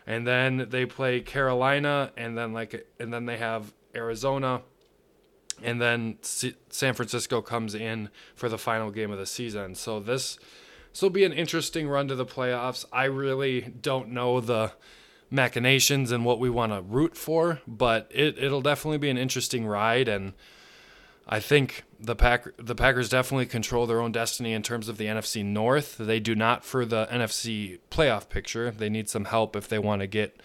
And 0.06 0.26
then 0.26 0.66
they 0.70 0.86
play 0.86 1.20
Carolina, 1.20 2.12
and 2.16 2.36
then 2.36 2.52
like, 2.52 2.86
and 2.98 3.12
then 3.12 3.26
they 3.26 3.36
have 3.36 3.72
Arizona, 3.94 4.62
and 5.62 5.80
then 5.80 6.18
C- 6.22 6.54
San 6.70 6.94
Francisco 6.94 7.42
comes 7.42 7.74
in 7.74 8.08
for 8.34 8.48
the 8.48 8.58
final 8.58 8.90
game 8.90 9.10
of 9.10 9.18
the 9.18 9.26
season. 9.26 9.74
So 9.74 10.00
this 10.00 10.38
so 10.92 11.06
it'll 11.06 11.14
be 11.14 11.24
an 11.24 11.32
interesting 11.32 11.88
run 11.88 12.08
to 12.08 12.14
the 12.14 12.26
playoffs. 12.26 12.84
I 12.92 13.04
really 13.04 13.60
don't 13.80 14.10
know 14.10 14.40
the 14.40 14.72
machinations 15.30 16.10
and 16.10 16.24
what 16.24 16.38
we 16.38 16.50
want 16.50 16.72
to 16.72 16.80
root 16.80 17.16
for, 17.16 17.60
but 17.66 18.10
it, 18.14 18.38
it'll 18.38 18.62
definitely 18.62 18.98
be 18.98 19.10
an 19.10 19.18
interesting 19.18 19.66
ride 19.66 20.08
and 20.08 20.32
I 21.30 21.40
think 21.40 21.84
the 22.00 22.16
Pack 22.16 22.46
the 22.56 22.74
Packers 22.74 23.10
definitely 23.10 23.44
control 23.44 23.86
their 23.86 24.00
own 24.00 24.12
destiny 24.12 24.54
in 24.54 24.62
terms 24.62 24.88
of 24.88 24.96
the 24.96 25.04
NFC 25.04 25.44
North. 25.44 25.98
They 25.98 26.20
do 26.20 26.34
not 26.34 26.64
for 26.64 26.86
the 26.86 27.06
NFC 27.12 27.80
playoff 27.90 28.30
picture. 28.30 28.70
They 28.70 28.88
need 28.88 29.10
some 29.10 29.26
help 29.26 29.54
if 29.54 29.68
they 29.68 29.78
want 29.78 30.00
to 30.00 30.06
get 30.06 30.40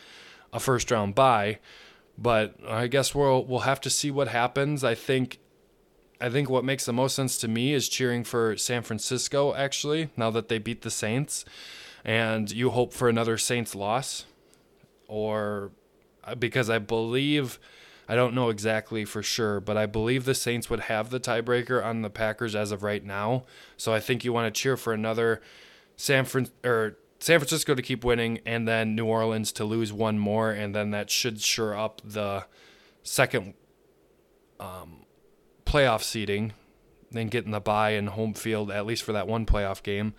a 0.52 0.60
first 0.60 0.92
round 0.92 1.16
bye. 1.16 1.60
But 2.18 2.56
I 2.68 2.88
guess 2.88 3.16
we'll 3.16 3.46
we'll 3.46 3.62
have 3.62 3.80
to 3.82 3.90
see 3.90 4.12
what 4.12 4.28
happens. 4.28 4.84
I 4.84 4.94
think 4.94 5.40
I 6.20 6.30
think 6.30 6.50
what 6.50 6.66
makes 6.66 6.86
the 6.86 6.94
most 6.94 7.16
sense 7.16 7.38
to 7.38 7.48
me 7.48 7.74
is 7.74 7.88
cheering 7.88 8.26
for 8.26 8.58
San 8.58 8.82
Francisco, 8.82 9.54
actually, 9.54 10.10
now 10.18 10.32
that 10.32 10.50
they 10.50 10.58
beat 10.58 10.82
the 10.82 10.92
Saints. 10.92 11.46
And 12.04 12.52
you 12.52 12.72
hope 12.72 12.94
for 12.94 13.08
another 13.08 13.38
Saints 13.38 13.74
loss. 13.74 14.26
Or 15.08 15.72
uh, 16.24 16.36
because 16.36 16.70
I 16.70 16.80
believe, 16.80 17.60
I 18.08 18.16
don't 18.16 18.34
know 18.34 18.50
exactly 18.50 19.06
for 19.06 19.24
sure, 19.24 19.60
but 19.60 19.78
I 19.78 19.86
believe 19.86 20.26
the 20.26 20.36
Saints 20.36 20.70
would 20.70 20.82
have 20.82 21.10
the 21.10 21.20
tiebreaker 21.20 21.84
on 21.84 22.02
the 22.02 22.10
Packers 22.10 22.56
as 22.56 22.72
of 22.72 22.84
right 22.84 23.04
now. 23.04 23.44
So 23.78 23.94
I 23.94 24.00
think 24.00 24.24
you 24.24 24.34
want 24.34 24.54
to 24.54 24.62
cheer 24.62 24.78
for 24.78 24.94
another 24.94 25.42
San 25.96 26.26
Fran 26.26 26.50
or 26.64 26.98
San 27.20 27.40
Francisco 27.40 27.76
to 27.76 27.82
keep 27.82 28.04
winning 28.04 28.40
and 28.46 28.68
then 28.68 28.96
New 28.96 29.06
Orleans 29.06 29.52
to 29.54 29.66
lose 29.66 29.94
one 29.94 30.20
more 30.20 30.52
and 30.52 30.76
then 30.76 30.92
that 30.92 31.10
should 31.10 31.40
sure 31.40 31.78
up 31.78 32.02
the 32.04 32.46
second 33.04 33.54
um, 34.60 35.06
playoff 35.66 36.04
seeding, 36.04 36.54
then 37.12 37.28
getting 37.28 37.52
the 37.52 37.60
bye 37.60 37.92
in 37.92 38.08
home 38.08 38.34
field 38.34 38.72
at 38.72 38.86
least 38.86 39.04
for 39.04 39.14
that 39.14 39.28
one 39.28 39.46
playoff 39.46 39.84
game, 39.84 40.14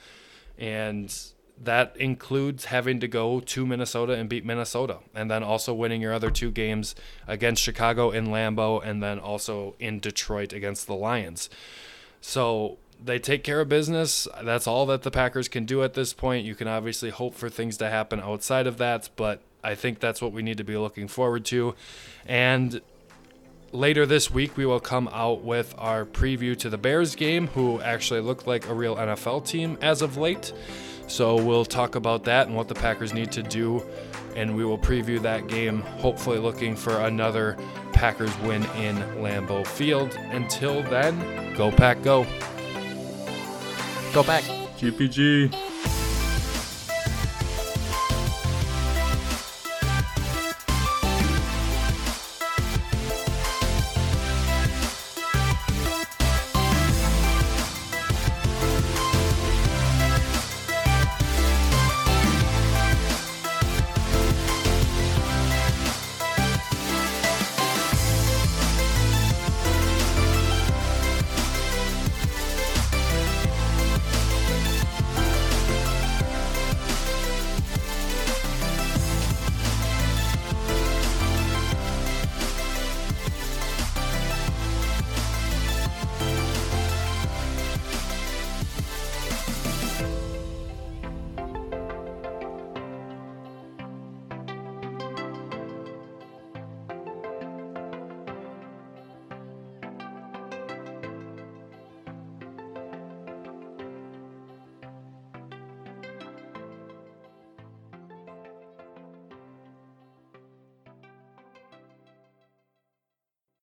and 0.58 1.14
that 1.62 1.96
includes 1.96 2.66
having 2.66 3.00
to 3.00 3.08
go 3.08 3.40
to 3.40 3.66
Minnesota 3.66 4.14
and 4.14 4.28
beat 4.28 4.44
Minnesota, 4.44 4.98
and 5.14 5.30
then 5.30 5.42
also 5.42 5.72
winning 5.72 6.02
your 6.02 6.12
other 6.12 6.30
two 6.30 6.50
games 6.50 6.94
against 7.26 7.62
Chicago 7.62 8.10
in 8.10 8.26
Lambeau, 8.26 8.84
and 8.84 9.02
then 9.02 9.18
also 9.18 9.74
in 9.78 10.00
Detroit 10.00 10.52
against 10.52 10.86
the 10.86 10.94
Lions. 10.94 11.48
So 12.20 12.78
they 13.02 13.18
take 13.18 13.44
care 13.44 13.60
of 13.60 13.68
business. 13.68 14.26
That's 14.42 14.66
all 14.66 14.86
that 14.86 15.02
the 15.02 15.10
Packers 15.10 15.48
can 15.48 15.64
do 15.64 15.82
at 15.82 15.94
this 15.94 16.12
point. 16.12 16.44
You 16.44 16.54
can 16.54 16.68
obviously 16.68 17.10
hope 17.10 17.34
for 17.34 17.48
things 17.48 17.76
to 17.78 17.88
happen 17.88 18.20
outside 18.20 18.66
of 18.66 18.78
that, 18.78 19.10
but 19.16 19.40
I 19.62 19.74
think 19.74 20.00
that's 20.00 20.20
what 20.20 20.32
we 20.32 20.42
need 20.42 20.58
to 20.58 20.64
be 20.64 20.76
looking 20.76 21.08
forward 21.08 21.44
to. 21.46 21.74
And 22.26 22.80
later 23.72 24.06
this 24.06 24.30
week, 24.30 24.56
we 24.56 24.66
will 24.66 24.80
come 24.80 25.08
out 25.12 25.42
with 25.42 25.74
our 25.78 26.04
preview 26.04 26.56
to 26.58 26.70
the 26.70 26.78
Bears 26.78 27.14
game, 27.14 27.48
who 27.48 27.80
actually 27.80 28.20
looked 28.20 28.46
like 28.46 28.68
a 28.68 28.74
real 28.74 28.96
NFL 28.96 29.46
team 29.46 29.78
as 29.80 30.02
of 30.02 30.16
late. 30.16 30.52
So 31.06 31.36
we'll 31.36 31.64
talk 31.64 31.94
about 31.94 32.24
that 32.24 32.46
and 32.46 32.56
what 32.56 32.68
the 32.68 32.74
Packers 32.74 33.12
need 33.12 33.30
to 33.32 33.42
do, 33.42 33.82
and 34.36 34.56
we 34.56 34.64
will 34.64 34.78
preview 34.78 35.20
that 35.22 35.46
game, 35.46 35.80
hopefully 35.80 36.38
looking 36.38 36.74
for 36.74 37.00
another 37.00 37.56
Packers 37.92 38.36
win 38.40 38.62
in 38.76 38.96
Lambeau 39.22 39.66
Field. 39.66 40.14
Until 40.30 40.82
then, 40.84 41.54
go 41.54 41.70
Pack, 41.70 42.02
go. 42.02 42.26
Go 44.12 44.22
back. 44.22 44.44
GPG. 44.78 45.73